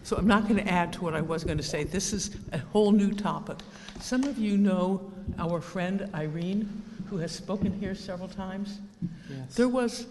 So 0.02 0.16
I'm 0.16 0.26
not 0.26 0.48
going 0.48 0.62
to 0.62 0.68
add 0.70 0.92
to 0.94 1.02
what 1.02 1.14
I 1.14 1.20
was 1.20 1.44
going 1.44 1.56
to 1.56 1.62
say. 1.64 1.84
This 1.84 2.12
is 2.12 2.36
a 2.52 2.58
whole 2.58 2.92
new 2.92 3.12
topic. 3.12 3.56
Some 4.00 4.24
of 4.24 4.36
you 4.38 4.56
know 4.58 5.10
our 5.38 5.60
friend 5.60 6.10
Irene, 6.14 6.82
who 7.08 7.16
has 7.18 7.32
spoken 7.32 7.72
here 7.80 7.94
several 7.94 8.28
times. 8.28 8.80
Yes. 9.30 9.54
There 9.54 9.68
was 9.68 10.06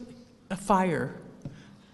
a 0.49 0.55
fire 0.57 1.15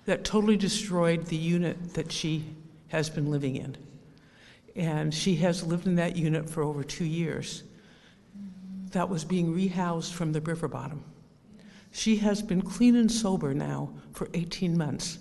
that 0.06 0.24
totally 0.24 0.56
destroyed 0.58 1.26
the 1.26 1.36
unit 1.36 1.94
that 1.96 2.12
she 2.12 2.46
has 2.88 3.10
been 3.10 3.30
living 3.30 3.56
in. 3.58 3.76
And 4.80 5.14
she 5.14 5.36
has 5.36 5.62
lived 5.62 5.88
in 5.88 5.96
that 5.96 6.16
unit 6.16 6.50
for 6.50 6.64
over 6.64 6.86
two 6.86 7.04
years. 7.04 7.64
That 8.92 9.10
was 9.10 9.26
being 9.26 9.54
rehoused 9.54 10.14
from 10.14 10.32
the 10.32 10.40
river 10.40 10.70
bottom. 10.70 11.04
She 11.92 12.16
has 12.18 12.42
been 12.42 12.62
clean 12.62 12.96
and 12.96 13.12
sober 13.12 13.54
now 13.54 13.90
for 14.14 14.30
18 14.34 14.78
months 14.78 15.20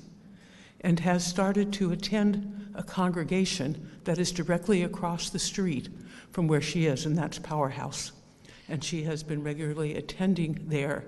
and 0.82 1.00
has 1.00 1.26
started 1.26 1.72
to 1.72 1.90
attend 1.90 2.70
a 2.76 2.84
congregation 2.84 3.90
that 4.04 4.20
is 4.20 4.30
directly 4.30 4.84
across 4.84 5.28
the 5.28 5.40
street 5.40 5.88
from 6.30 6.46
where 6.46 6.60
she 6.60 6.86
is, 6.86 7.04
and 7.04 7.18
that's 7.18 7.40
Powerhouse. 7.40 8.12
And 8.68 8.84
she 8.84 9.02
has 9.02 9.24
been 9.24 9.42
regularly 9.42 9.96
attending 9.96 10.66
there. 10.68 11.02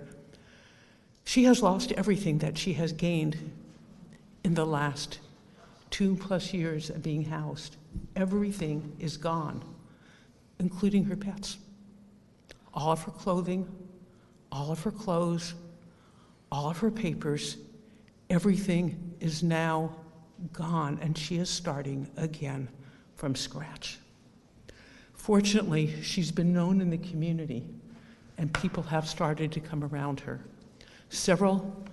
She 1.25 1.45
has 1.45 1.63
lost 1.63 1.93
everything 1.93 2.39
that 2.39 2.59
she 2.59 2.73
has 2.73 2.93
gained 2.93 3.53
in 4.43 4.55
the 4.55 4.67
last 4.67 5.21
two 5.91 6.17
plus 6.17 6.53
years 6.53 6.91
of 6.91 7.01
being 7.01 7.27
housed. 7.27 7.77
Everything 8.17 8.97
is 8.99 9.17
gone, 9.17 9.63
including 10.59 11.05
her 11.05 11.17
pets. 11.17 11.59
All 12.75 12.93
of 12.93 13.03
her 13.03 13.13
clothing, 13.13 13.69
all 14.53 14.71
of 14.71 14.83
her 14.83 14.91
clothes, 14.91 15.55
all 16.53 16.71
of 16.71 16.79
her 16.79 16.91
papers, 16.91 17.57
everything 18.29 19.15
is 19.21 19.43
now 19.43 19.95
gone, 20.53 20.99
and 21.03 21.17
she 21.17 21.37
is 21.37 21.49
starting 21.49 22.09
again 22.17 22.69
from 23.17 23.35
scratch. 23.35 23.99
Fortunately, 25.13 26.03
she's 26.03 26.33
been 26.33 26.53
known 26.53 26.81
in 26.81 26.91
the 26.91 26.99
community, 26.99 27.65
and 28.39 28.53
people 28.55 28.83
have 28.85 29.07
started 29.07 29.53
to 29.53 29.61
come 29.61 29.85
around 29.85 30.21
her. 30.21 30.41
Several 31.11 31.85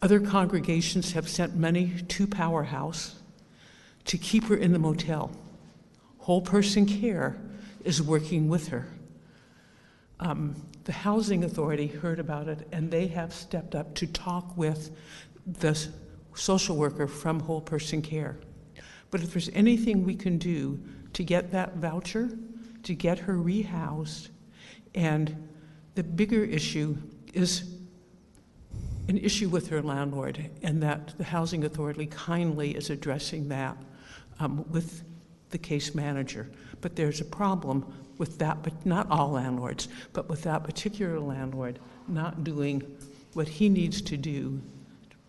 other 0.00 0.18
congregations 0.18 1.12
have 1.12 1.28
sent 1.28 1.54
money 1.54 1.92
to 2.08 2.26
Powerhouse 2.26 3.16
to 4.06 4.18
keep 4.18 4.44
her 4.44 4.56
in 4.56 4.72
the 4.72 4.78
motel. 4.78 5.30
Whole 6.18 6.42
person 6.42 6.86
care 6.86 7.36
is 7.84 8.02
working 8.02 8.48
with 8.48 8.68
her. 8.68 8.86
Um, 10.20 10.54
the 10.84 10.92
Housing 10.92 11.44
Authority 11.44 11.86
heard 11.86 12.18
about 12.18 12.48
it 12.48 12.66
and 12.72 12.90
they 12.90 13.08
have 13.08 13.32
stepped 13.32 13.74
up 13.74 13.94
to 13.96 14.06
talk 14.06 14.56
with 14.56 14.90
the 15.46 15.78
social 16.34 16.76
worker 16.76 17.06
from 17.06 17.40
Whole 17.40 17.60
Person 17.60 18.02
Care. 18.02 18.38
But 19.10 19.22
if 19.22 19.32
there's 19.32 19.50
anything 19.50 20.04
we 20.04 20.14
can 20.14 20.38
do 20.38 20.80
to 21.12 21.24
get 21.24 21.50
that 21.52 21.76
voucher, 21.76 22.30
to 22.84 22.94
get 22.94 23.18
her 23.18 23.34
rehoused, 23.34 24.28
and 24.94 25.48
the 25.94 26.02
bigger 26.02 26.44
issue 26.44 26.96
is 27.34 27.74
an 29.08 29.18
issue 29.18 29.48
with 29.48 29.68
her 29.68 29.82
landlord, 29.82 30.50
and 30.62 30.82
that 30.82 31.18
the 31.18 31.24
Housing 31.24 31.64
Authority 31.64 32.06
kindly 32.06 32.74
is 32.76 32.88
addressing 32.88 33.48
that 33.48 33.76
um, 34.42 34.64
with 34.70 35.04
the 35.50 35.58
case 35.58 35.94
manager. 35.94 36.50
But 36.80 36.96
there's 36.96 37.20
a 37.20 37.24
problem 37.24 37.86
with 38.18 38.38
that, 38.38 38.62
but 38.62 38.84
not 38.84 39.10
all 39.10 39.30
landlords, 39.30 39.88
but 40.12 40.28
with 40.28 40.42
that 40.42 40.64
particular 40.64 41.20
landlord 41.20 41.78
not 42.08 42.42
doing 42.42 42.82
what 43.34 43.48
he 43.48 43.68
needs 43.68 44.02
to 44.02 44.16
do 44.16 44.60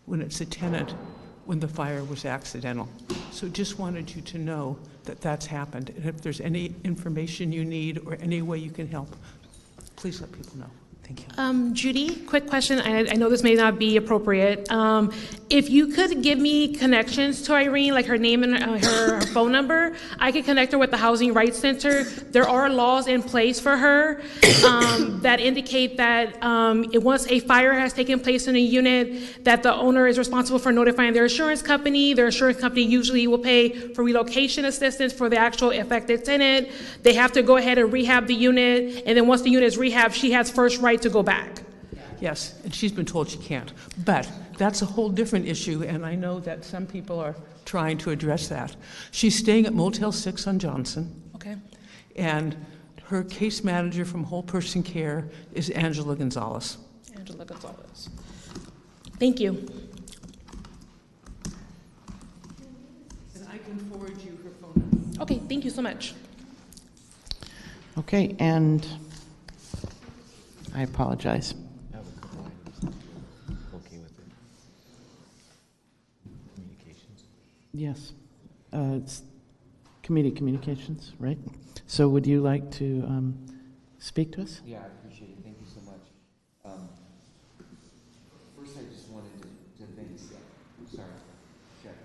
when 0.05 0.21
it's 0.21 0.41
a 0.41 0.45
tenant 0.45 0.93
when 1.45 1.59
the 1.59 1.67
fire 1.67 2.03
was 2.05 2.25
accidental. 2.25 2.89
So 3.31 3.47
just 3.49 3.77
wanted 3.77 4.13
you 4.15 4.21
to 4.21 4.37
know 4.37 4.79
that 5.03 5.21
that's 5.21 5.45
happened. 5.45 5.89
And 5.89 6.05
if 6.05 6.21
there's 6.21 6.39
any 6.41 6.73
information 6.83 7.51
you 7.51 7.65
need 7.65 7.99
or 8.05 8.17
any 8.21 8.41
way 8.41 8.57
you 8.57 8.71
can 8.71 8.87
help, 8.87 9.13
please 9.97 10.21
let 10.21 10.31
people 10.31 10.57
know. 10.57 10.82
Thank 11.03 11.19
you. 11.19 11.25
Um, 11.37 11.73
Judy, 11.73 12.15
quick 12.15 12.47
question. 12.47 12.79
I, 12.79 12.99
I 12.99 13.15
know 13.15 13.29
this 13.29 13.43
may 13.43 13.55
not 13.55 13.77
be 13.77 13.97
appropriate. 13.97 14.71
Um, 14.71 15.11
if 15.49 15.69
you 15.69 15.87
could 15.87 16.23
give 16.23 16.39
me 16.39 16.73
connections 16.75 17.41
to 17.43 17.53
Irene, 17.53 17.93
like 17.93 18.05
her 18.05 18.17
name 18.17 18.43
and 18.43 18.55
uh, 18.55 18.77
her, 18.77 19.19
her 19.19 19.21
phone 19.33 19.51
number, 19.51 19.95
I 20.17 20.31
could 20.31 20.45
connect 20.45 20.71
her 20.71 20.77
with 20.77 20.91
the 20.91 20.97
Housing 20.97 21.33
Rights 21.33 21.59
Center. 21.59 22.05
There 22.05 22.47
are 22.47 22.69
laws 22.69 23.07
in 23.07 23.21
place 23.21 23.59
for 23.59 23.75
her 23.75 24.21
um, 24.65 25.19
that 25.21 25.39
indicate 25.39 25.97
that 25.97 26.41
um, 26.41 26.85
it, 26.93 27.03
once 27.03 27.27
a 27.27 27.39
fire 27.39 27.73
has 27.73 27.93
taken 27.93 28.19
place 28.19 28.47
in 28.47 28.55
a 28.55 28.59
unit, 28.59 29.43
that 29.43 29.61
the 29.61 29.73
owner 29.73 30.07
is 30.07 30.17
responsible 30.17 30.59
for 30.59 30.71
notifying 30.71 31.13
their 31.13 31.25
insurance 31.25 31.61
company. 31.61 32.13
Their 32.13 32.27
insurance 32.27 32.59
company 32.59 32.83
usually 32.83 33.27
will 33.27 33.37
pay 33.37 33.69
for 33.93 34.03
relocation 34.03 34.65
assistance 34.65 35.11
for 35.11 35.29
the 35.29 35.37
actual 35.37 35.71
affected 35.71 36.23
tenant. 36.23 36.69
They 37.03 37.13
have 37.13 37.33
to 37.33 37.43
go 37.43 37.57
ahead 37.57 37.77
and 37.77 37.91
rehab 37.91 38.27
the 38.27 38.35
unit, 38.35 39.03
and 39.05 39.17
then 39.17 39.27
once 39.27 39.41
the 39.41 39.49
unit 39.49 39.67
is 39.67 39.77
rehabbed, 39.77 40.13
she 40.13 40.31
has 40.31 40.49
first 40.49 40.79
right 40.79 40.92
to 41.01 41.09
go 41.09 41.23
back. 41.23 41.63
Yes, 42.19 42.55
and 42.63 42.73
she's 42.73 42.91
been 42.91 43.05
told 43.05 43.29
she 43.29 43.37
can't. 43.37 43.73
But 44.05 44.31
that's 44.57 44.81
a 44.81 44.85
whole 44.85 45.09
different 45.09 45.47
issue, 45.47 45.83
and 45.83 46.05
I 46.05 46.15
know 46.15 46.39
that 46.41 46.63
some 46.63 46.85
people 46.85 47.19
are 47.19 47.35
trying 47.65 47.97
to 47.99 48.11
address 48.11 48.47
that. 48.47 48.75
She's 49.11 49.37
staying 49.37 49.65
at 49.65 49.73
Motel 49.73 50.11
6 50.11 50.47
on 50.47 50.59
Johnson, 50.59 51.21
Okay. 51.35 51.55
and 52.15 52.55
her 53.05 53.23
case 53.23 53.63
manager 53.63 54.05
from 54.05 54.23
Whole 54.23 54.43
Person 54.43 54.83
Care 54.83 55.27
is 55.53 55.69
Angela 55.71 56.15
Gonzalez. 56.15 56.77
Angela 57.15 57.45
Gonzalez. 57.45 58.09
Thank 59.19 59.39
you. 59.39 59.67
And 63.35 63.47
I 63.51 63.57
can 63.57 63.77
forward 63.91 64.15
you 64.21 64.37
her 64.43 64.49
phone 64.61 64.73
number. 64.75 65.21
Okay, 65.23 65.41
thank 65.49 65.63
you 65.65 65.69
so 65.69 65.81
much. 65.81 66.13
Okay, 67.97 68.35
and 68.39 68.87
I 70.75 70.81
apologize. 70.83 71.53
Okay 71.93 72.01
with 73.99 74.17
it. 74.17 74.25
Communications? 76.55 77.23
Yes. 77.73 78.13
Uh, 78.73 78.95
it's 79.01 79.21
Committee 80.01 80.31
Communications, 80.31 81.11
right? 81.19 81.37
So 81.85 82.09
would 82.09 82.25
you 82.25 82.41
like 82.41 82.71
to 82.71 83.03
um, 83.07 83.37
speak 83.99 84.31
to 84.33 84.41
us? 84.41 84.61
Yeah, 84.65 84.79
I 84.79 84.85
appreciate 84.87 85.29
it. 85.29 85.37
Thank 85.43 85.57
you 85.59 85.67
so 85.67 85.79
much. 85.85 86.01
Um, 86.65 86.89
First, 88.57 88.77
I 88.77 88.83
just 88.91 89.09
wanted 89.09 89.29
to, 89.41 89.47
to 89.85 89.91
thank 89.95 90.17
Steph. 90.17 90.39
Sorry, 90.95 91.07
check. 91.83 91.95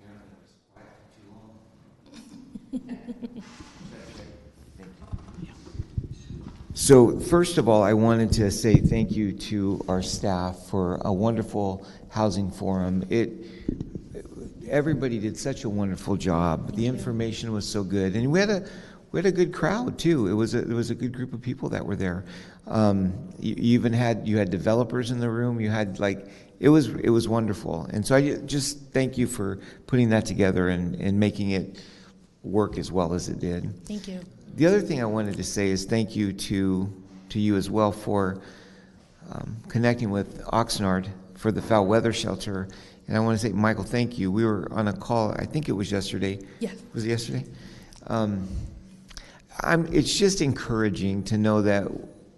Apparently 0.00 0.20
I 0.20 0.22
was 0.42 0.52
quiet 0.74 0.92
for 1.00 1.08
too 1.16 1.26
long. 1.32 1.52
Check, 3.90 4.06
check. 4.16 4.30
Thank 4.76 4.90
you. 5.42 5.54
So 6.76 7.18
first 7.18 7.56
of 7.56 7.70
all, 7.70 7.82
I 7.82 7.94
wanted 7.94 8.30
to 8.32 8.50
say 8.50 8.74
thank 8.76 9.10
you 9.10 9.32
to 9.32 9.82
our 9.88 10.02
staff 10.02 10.58
for 10.68 11.00
a 11.06 11.12
wonderful 11.12 11.86
housing 12.10 12.50
forum. 12.50 13.02
It, 13.08 13.30
everybody 14.68 15.18
did 15.18 15.38
such 15.38 15.64
a 15.64 15.70
wonderful 15.70 16.16
job. 16.16 16.76
The 16.76 16.86
information 16.86 17.50
was 17.52 17.66
so 17.66 17.82
good, 17.82 18.14
and 18.14 18.30
we 18.30 18.38
had 18.38 18.50
a 18.50 18.68
we 19.10 19.18
had 19.18 19.24
a 19.24 19.32
good 19.32 19.54
crowd 19.54 19.98
too. 19.98 20.26
It 20.26 20.34
was 20.34 20.54
a, 20.54 20.58
it 20.58 20.68
was 20.68 20.90
a 20.90 20.94
good 20.94 21.14
group 21.14 21.32
of 21.32 21.40
people 21.40 21.70
that 21.70 21.84
were 21.84 21.96
there. 21.96 22.26
Um, 22.66 23.30
you, 23.38 23.54
you 23.56 23.78
even 23.78 23.94
had 23.94 24.28
you 24.28 24.36
had 24.36 24.50
developers 24.50 25.10
in 25.10 25.18
the 25.18 25.30
room. 25.30 25.58
You 25.58 25.70
had 25.70 25.98
like 25.98 26.28
it 26.60 26.68
was 26.68 26.88
it 26.88 27.10
was 27.10 27.26
wonderful, 27.26 27.86
and 27.90 28.06
so 28.06 28.14
I 28.14 28.36
just 28.44 28.92
thank 28.92 29.16
you 29.16 29.26
for 29.26 29.60
putting 29.86 30.10
that 30.10 30.26
together 30.26 30.68
and, 30.68 30.94
and 30.96 31.18
making 31.18 31.52
it 31.52 31.80
work 32.42 32.76
as 32.76 32.92
well 32.92 33.14
as 33.14 33.30
it 33.30 33.38
did. 33.38 33.82
Thank 33.86 34.08
you. 34.08 34.20
The 34.56 34.64
other 34.64 34.80
thing 34.80 35.02
I 35.02 35.04
wanted 35.04 35.36
to 35.36 35.44
say 35.44 35.68
is 35.68 35.84
thank 35.84 36.16
you 36.16 36.32
to 36.32 36.90
to 37.28 37.38
you 37.38 37.56
as 37.56 37.68
well 37.68 37.92
for 37.92 38.40
um, 39.30 39.56
connecting 39.68 40.08
with 40.08 40.42
Oxnard 40.46 41.08
for 41.34 41.52
the 41.52 41.60
foul 41.60 41.86
weather 41.86 42.12
shelter. 42.12 42.66
And 43.06 43.16
I 43.16 43.20
want 43.20 43.38
to 43.38 43.46
say, 43.46 43.52
Michael, 43.52 43.84
thank 43.84 44.18
you. 44.18 44.32
We 44.32 44.46
were 44.46 44.66
on 44.70 44.88
a 44.88 44.94
call. 44.94 45.32
I 45.32 45.44
think 45.44 45.68
it 45.68 45.72
was 45.72 45.92
yesterday. 45.92 46.38
Yes. 46.60 46.74
Was 46.94 47.04
it 47.04 47.10
yesterday? 47.10 47.44
Um, 48.06 48.48
I'm, 49.60 49.92
it's 49.92 50.18
just 50.18 50.40
encouraging 50.40 51.24
to 51.24 51.36
know 51.36 51.60
that 51.60 51.86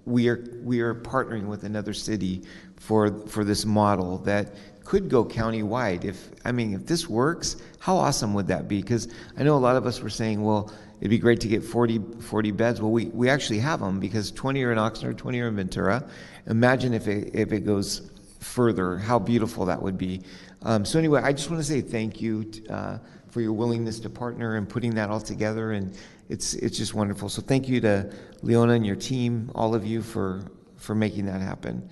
we 0.04 0.28
are 0.28 0.44
we 0.64 0.80
are 0.80 0.94
partnering 0.94 1.46
with 1.46 1.62
another 1.62 1.94
city 1.94 2.42
for 2.76 3.12
for 3.28 3.44
this 3.44 3.64
model 3.64 4.18
that 4.18 4.54
could 4.88 5.10
go 5.10 5.22
countywide. 5.22 6.06
If 6.06 6.30
I 6.46 6.52
mean, 6.52 6.72
if 6.72 6.86
this 6.86 7.06
works, 7.06 7.56
how 7.78 7.96
awesome 7.96 8.32
would 8.32 8.46
that 8.46 8.68
be? 8.68 8.80
Because 8.80 9.08
I 9.36 9.42
know 9.42 9.54
a 9.54 9.58
lot 9.58 9.76
of 9.76 9.84
us 9.84 10.00
were 10.00 10.08
saying, 10.08 10.42
well, 10.42 10.72
it'd 10.98 11.10
be 11.10 11.18
great 11.18 11.42
to 11.42 11.48
get 11.48 11.62
40, 11.62 12.00
40 12.22 12.50
beds. 12.52 12.80
Well, 12.80 12.90
we, 12.90 13.04
we 13.08 13.28
actually 13.28 13.58
have 13.58 13.80
them 13.80 14.00
because 14.00 14.30
20 14.30 14.64
are 14.64 14.72
in 14.72 14.78
Oxnard, 14.78 15.18
20 15.18 15.40
are 15.40 15.48
in 15.48 15.56
Ventura. 15.56 16.08
Imagine 16.46 16.94
if 16.94 17.06
it 17.06 17.34
if 17.34 17.52
it 17.52 17.66
goes 17.66 18.10
further, 18.40 18.96
how 18.96 19.18
beautiful 19.18 19.66
that 19.66 19.82
would 19.82 19.98
be. 19.98 20.22
Um, 20.62 20.86
so 20.86 20.98
anyway, 20.98 21.20
I 21.22 21.34
just 21.34 21.50
want 21.50 21.62
to 21.62 21.68
say 21.68 21.82
thank 21.82 22.22
you 22.22 22.44
t- 22.44 22.66
uh, 22.70 22.96
for 23.28 23.42
your 23.42 23.52
willingness 23.52 24.00
to 24.00 24.08
partner 24.08 24.56
and 24.56 24.66
putting 24.66 24.94
that 24.94 25.10
all 25.10 25.20
together, 25.20 25.72
and 25.72 25.94
it's 26.30 26.54
it's 26.54 26.78
just 26.78 26.94
wonderful. 26.94 27.28
So 27.28 27.42
thank 27.42 27.68
you 27.68 27.82
to 27.82 28.10
Leona 28.40 28.72
and 28.72 28.86
your 28.86 28.96
team, 28.96 29.50
all 29.54 29.74
of 29.74 29.84
you 29.84 30.00
for 30.00 30.44
for 30.76 30.94
making 30.94 31.26
that 31.26 31.42
happen. 31.42 31.86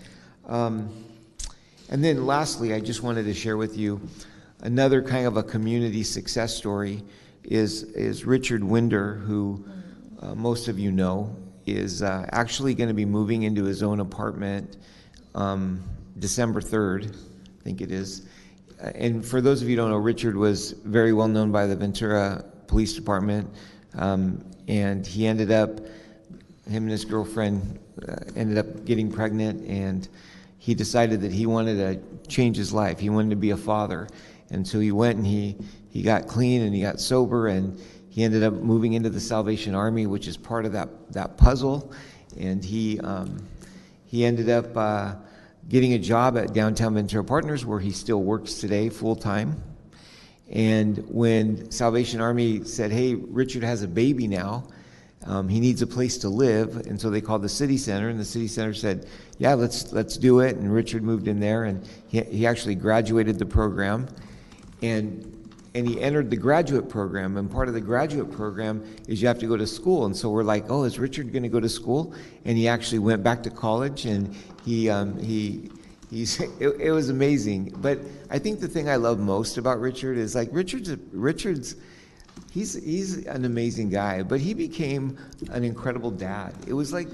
Um, 0.47 0.89
and 1.91 2.03
then 2.03 2.27
lastly, 2.27 2.75
I 2.75 2.81
just 2.81 3.03
wanted 3.03 3.25
to 3.25 3.35
share 3.35 3.57
with 3.57 3.77
you 3.77 4.01
another 4.63 5.03
kind 5.03 5.27
of 5.27 5.37
a 5.37 5.43
community 5.43 6.03
success 6.03 6.55
story 6.55 7.03
is 7.45 7.85
is 7.95 8.25
Richard 8.25 8.65
Winder, 8.65 9.15
who 9.15 9.65
uh, 10.21 10.35
most 10.35 10.69
of 10.69 10.79
you 10.79 10.91
know 10.91 11.35
is 11.67 12.03
uh, 12.03 12.27
actually 12.33 12.75
going 12.75 12.89
to 12.89 12.95
be 12.95 13.05
moving 13.05 13.43
into 13.43 13.65
his 13.65 13.83
own 13.83 14.01
apartment 14.01 14.77
um, 15.35 15.83
December 16.19 16.61
3rd, 16.61 17.15
I 17.15 17.63
think 17.63 17.81
it 17.81 17.91
is. 17.91 18.27
Uh, 18.83 18.91
And 18.95 19.25
for 19.25 19.41
those 19.41 19.63
of 19.63 19.69
you 19.69 19.77
who 19.77 19.83
don't 19.83 19.91
know, 19.91 19.97
Richard 19.97 20.37
was 20.37 20.73
very 20.85 21.13
well 21.13 21.29
known 21.29 21.53
by 21.53 21.67
the 21.67 21.77
Ventura 21.77 22.45
Police 22.67 22.95
Department, 22.95 23.49
um, 23.95 24.45
and 24.69 25.07
he 25.07 25.27
ended 25.27 25.51
up 25.51 25.81
him 26.69 26.83
and 26.83 26.91
his 26.91 27.05
girlfriend 27.05 27.79
uh, 28.09 28.17
ended 28.35 28.59
up 28.59 28.85
getting 28.85 29.11
pregnant, 29.11 29.65
and 29.69 30.09
he 30.67 30.75
decided 30.75 31.21
that 31.21 31.31
he 31.31 31.47
wanted 31.47 31.77
to 31.77 32.29
change 32.29 32.57
his 32.57 32.73
life. 32.73 32.99
He 32.99 33.09
wanted 33.09 33.31
to 33.31 33.37
be 33.37 33.51
a 33.51 33.57
father, 33.57 34.09
and 34.51 34.67
so 34.67 34.81
he 34.81 34.91
went 34.91 35.17
and 35.17 35.25
he 35.25 35.57
he 35.91 36.03
got 36.03 36.27
clean 36.27 36.63
and 36.63 36.75
he 36.75 36.83
got 36.83 36.99
sober, 36.99 37.47
and 37.47 37.81
he 38.09 38.25
ended 38.25 38.43
up 38.43 38.53
moving 38.53 38.95
into 38.95 39.09
the 39.09 39.21
Salvation 39.21 39.77
Army, 39.77 40.09
which 40.09 40.27
is 40.27 40.37
part 40.37 40.67
of 40.67 40.73
that 40.73 40.89
that 41.13 41.37
puzzle, 41.37 41.93
and 42.37 42.65
he 42.65 42.99
um, 42.99 43.47
he 44.07 44.25
ended 44.25 44.51
up 44.51 44.77
uh, 44.77 45.15
getting 45.69 45.93
a 45.93 46.01
job 46.01 46.37
at 46.37 46.53
Downtown 46.53 46.95
Ventura 46.95 47.23
Partners, 47.23 47.65
where 47.65 47.79
he 47.79 47.93
still 47.93 48.25
works 48.25 48.55
today 48.55 48.89
full 48.89 49.15
time. 49.15 49.63
And 50.51 50.99
when 51.07 51.71
Salvation 51.71 52.21
Army 52.21 52.65
said, 52.65 52.91
"Hey, 52.91 53.15
Richard 53.15 53.63
has 53.63 53.85
a 53.85 53.89
baby 53.89 54.27
now," 54.27 54.65
Um, 55.27 55.49
he 55.49 55.59
needs 55.59 55.83
a 55.83 55.87
place 55.87 56.19
to 56.19 56.29
live, 56.29 56.77
and 56.87 57.01
so 57.01 57.11
they 57.11 57.21
called 57.21 57.43
the 57.43 57.49
city 57.49 57.77
center, 57.77 58.09
and 58.09 58.19
the 58.19 58.25
city 58.25 58.47
center 58.47 58.73
said, 58.73 59.07
"Yeah, 59.39 59.55
let's 59.55 59.93
let's 59.93 60.17
do 60.17 60.41
it." 60.41 60.57
And 60.57 60.73
Richard 60.73 61.03
moved 61.03 61.27
in 61.27 61.41
there, 61.41 61.65
and 61.65 61.87
he, 62.07 62.21
he 62.23 62.47
actually 62.47 62.77
graduated 62.77 63.39
the 63.39 63.47
program, 63.47 64.07
and 64.83 65.33
and 65.75 65.87
he 65.87 66.01
entered 66.01 66.31
the 66.31 66.37
graduate 66.37 66.89
program. 66.89 67.37
And 67.37 67.51
part 67.51 67.67
of 67.67 67.75
the 67.75 67.81
graduate 67.81 68.31
program 68.31 68.83
is 69.09 69.21
you 69.21 69.29
have 69.29 69.39
to 69.41 69.47
go 69.47 69.57
to 69.57 69.67
school. 69.67 70.07
And 70.07 70.17
so 70.17 70.31
we're 70.31 70.45
like, 70.45 70.71
"Oh, 70.71 70.85
is 70.85 70.99
Richard 70.99 71.33
going 71.33 71.43
to 71.43 71.49
go 71.49 71.61
to 71.61 71.69
school?" 71.69 72.15
And 72.45 72.57
he 72.57 72.69
actually 72.69 73.01
went 73.01 73.25
back 73.25 73.43
to 73.43 73.51
college, 73.51 74.07
and 74.07 74.35
he 74.65 74.89
um, 74.89 75.19
he. 75.19 75.71
He's, 76.09 76.39
it, 76.61 76.77
it 76.79 76.93
was 76.93 77.09
amazing, 77.09 77.75
but 77.79 77.99
I 78.31 78.39
think 78.39 78.61
the 78.61 78.69
thing 78.69 78.89
I 78.89 78.95
love 78.95 79.19
most 79.19 79.59
about 79.59 79.81
Richard 79.81 80.17
is 80.17 80.37
like 80.37 80.49
Richard's 80.53 80.95
Richard's 81.11 81.75
he's 82.51 82.75
he's 82.75 83.27
an 83.27 83.45
amazing 83.45 83.91
guy, 83.91 84.23
but 84.23 84.41
he 84.41 84.55
became 84.55 85.19
an 85.51 85.65
incredible 85.65 86.11
dad. 86.11 86.55
It 86.67 86.73
was 86.73 86.93
like 86.93 87.09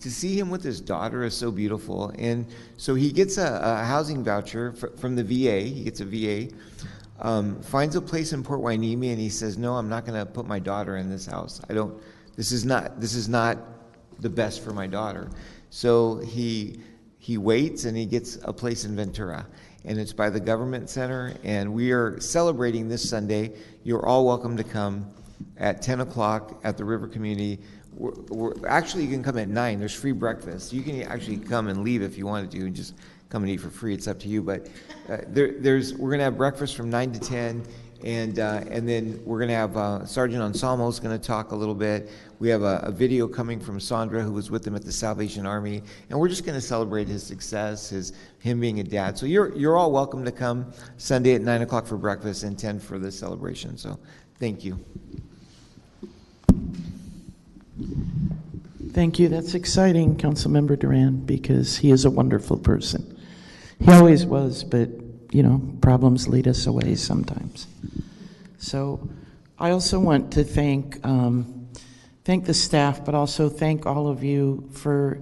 to 0.00 0.10
see 0.10 0.38
him 0.38 0.50
with 0.50 0.62
his 0.62 0.80
daughter 0.80 1.22
is 1.22 1.34
so 1.34 1.50
beautiful, 1.50 2.12
and 2.18 2.46
so 2.76 2.94
he 2.94 3.12
gets 3.12 3.38
a, 3.38 3.60
a 3.62 3.84
housing 3.84 4.24
voucher 4.24 4.72
fr- 4.72 4.88
from 4.98 5.16
the 5.16 5.24
VA. 5.24 5.60
He 5.60 5.84
gets 5.84 6.00
a 6.00 6.04
VA, 6.04 6.54
um, 7.20 7.60
finds 7.62 7.96
a 7.96 8.00
place 8.00 8.32
in 8.32 8.42
Port 8.42 8.60
Hueneme, 8.60 9.10
and 9.10 9.20
he 9.20 9.28
says, 9.28 9.56
"No, 9.56 9.74
I'm 9.74 9.88
not 9.88 10.04
going 10.04 10.18
to 10.18 10.26
put 10.26 10.46
my 10.46 10.58
daughter 10.58 10.96
in 10.96 11.08
this 11.08 11.26
house. 11.26 11.60
I 11.70 11.74
don't. 11.74 12.00
This 12.36 12.52
is 12.52 12.64
not. 12.64 13.00
This 13.00 13.14
is 13.14 13.28
not 13.28 13.58
the 14.20 14.30
best 14.30 14.62
for 14.62 14.72
my 14.72 14.86
daughter." 14.86 15.30
So 15.70 16.16
he 16.18 16.80
he 17.22 17.38
waits 17.38 17.84
and 17.84 17.96
he 17.96 18.04
gets 18.04 18.36
a 18.42 18.52
place 18.52 18.84
in 18.84 18.96
Ventura 18.96 19.46
and 19.84 19.98
it's 19.98 20.12
by 20.12 20.30
the 20.30 20.40
Government 20.40 20.88
Center. 20.88 21.34
And 21.44 21.72
we 21.72 21.92
are 21.92 22.20
celebrating 22.20 22.88
this 22.88 23.08
Sunday. 23.08 23.52
You're 23.82 24.06
all 24.06 24.24
welcome 24.26 24.56
to 24.56 24.64
come 24.64 25.06
at 25.56 25.82
10 25.82 26.00
o'clock 26.00 26.60
at 26.64 26.76
the 26.76 26.84
River 26.84 27.08
Community. 27.08 27.60
We're, 27.92 28.12
we're, 28.28 28.68
actually, 28.68 29.04
you 29.04 29.10
can 29.10 29.22
come 29.22 29.38
at 29.38 29.48
9. 29.48 29.78
There's 29.78 29.94
free 29.94 30.12
breakfast. 30.12 30.72
You 30.72 30.82
can 30.82 31.02
actually 31.02 31.38
come 31.38 31.68
and 31.68 31.82
leave 31.82 32.02
if 32.02 32.16
you 32.16 32.26
wanted 32.26 32.50
to 32.52 32.60
and 32.60 32.74
just 32.74 32.94
come 33.28 33.42
and 33.42 33.50
eat 33.50 33.60
for 33.60 33.70
free. 33.70 33.94
It's 33.94 34.06
up 34.06 34.20
to 34.20 34.28
you. 34.28 34.42
But 34.42 34.68
uh, 35.08 35.18
there, 35.26 35.52
there's, 35.58 35.94
we're 35.94 36.10
going 36.10 36.20
to 36.20 36.24
have 36.24 36.36
breakfast 36.36 36.76
from 36.76 36.88
9 36.88 37.12
to 37.12 37.20
10. 37.20 37.64
And, 38.04 38.38
uh, 38.38 38.64
and 38.68 38.88
then 38.88 39.20
we're 39.24 39.38
going 39.38 39.50
to 39.50 39.54
have 39.54 39.76
uh, 39.76 40.04
Sergeant 40.04 40.42
Anselmo 40.42 40.88
is 40.88 40.98
going 40.98 41.18
to 41.18 41.24
talk 41.24 41.52
a 41.52 41.54
little 41.54 41.74
bit. 41.74 42.10
We 42.40 42.48
have 42.48 42.62
a, 42.62 42.80
a, 42.82 42.90
video 42.90 43.28
coming 43.28 43.60
from 43.60 43.78
Sandra, 43.78 44.22
who 44.22 44.32
was 44.32 44.50
with 44.50 44.66
him 44.66 44.74
at 44.74 44.84
the 44.84 44.90
Salvation 44.90 45.46
Army, 45.46 45.82
and 46.10 46.18
we're 46.18 46.28
just 46.28 46.44
going 46.44 46.56
to 46.56 46.66
celebrate 46.66 47.06
his 47.06 47.22
success, 47.22 47.90
his 47.90 48.12
him 48.40 48.58
being 48.58 48.80
a 48.80 48.82
dad. 48.82 49.16
So 49.16 49.26
you're 49.26 49.56
you're 49.56 49.76
all 49.76 49.92
welcome 49.92 50.24
to 50.24 50.32
come 50.32 50.72
Sunday 50.96 51.34
at 51.34 51.42
nine 51.42 51.62
o'clock 51.62 51.86
for 51.86 51.96
breakfast 51.96 52.42
and 52.42 52.58
ten 52.58 52.80
for 52.80 52.98
the 52.98 53.12
celebration. 53.12 53.76
So 53.78 54.00
thank 54.40 54.64
you. 54.64 54.84
Thank 58.92 59.18
you. 59.18 59.28
That's 59.28 59.54
exciting, 59.54 60.16
Councilmember 60.16 60.78
Duran, 60.78 61.20
because 61.24 61.76
he 61.76 61.92
is 61.92 62.04
a 62.04 62.10
wonderful 62.10 62.58
person. 62.58 63.18
He 63.78 63.90
always 63.90 64.26
was, 64.26 64.64
but 64.64 64.90
you 65.30 65.42
know, 65.42 65.62
problems 65.80 66.28
lead 66.28 66.46
us 66.46 66.66
away 66.66 66.94
sometimes. 66.94 67.66
So 68.62 69.10
I 69.58 69.72
also 69.72 69.98
want 69.98 70.32
to 70.34 70.44
thank, 70.44 71.04
um, 71.04 71.68
thank 72.24 72.46
the 72.46 72.54
staff, 72.54 73.04
but 73.04 73.12
also 73.12 73.48
thank 73.48 73.86
all 73.86 74.06
of 74.06 74.22
you 74.22 74.70
for 74.72 75.20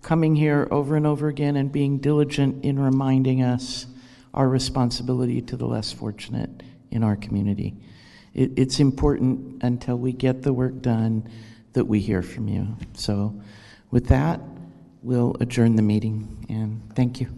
coming 0.00 0.34
here 0.34 0.66
over 0.70 0.96
and 0.96 1.06
over 1.06 1.28
again 1.28 1.56
and 1.56 1.70
being 1.70 1.98
diligent 1.98 2.64
in 2.64 2.78
reminding 2.78 3.42
us 3.42 3.86
our 4.32 4.48
responsibility 4.48 5.42
to 5.42 5.58
the 5.58 5.66
less 5.66 5.92
fortunate 5.92 6.62
in 6.90 7.04
our 7.04 7.16
community. 7.16 7.76
It, 8.32 8.58
it's 8.58 8.80
important 8.80 9.62
until 9.62 9.96
we 9.96 10.12
get 10.12 10.40
the 10.40 10.54
work 10.54 10.80
done 10.80 11.28
that 11.74 11.84
we 11.84 12.00
hear 12.00 12.22
from 12.22 12.48
you. 12.48 12.76
So, 12.94 13.38
with 13.90 14.06
that, 14.06 14.40
we'll 15.02 15.36
adjourn 15.40 15.76
the 15.76 15.82
meeting 15.82 16.46
and 16.48 16.80
thank 16.94 17.20
you. 17.20 17.28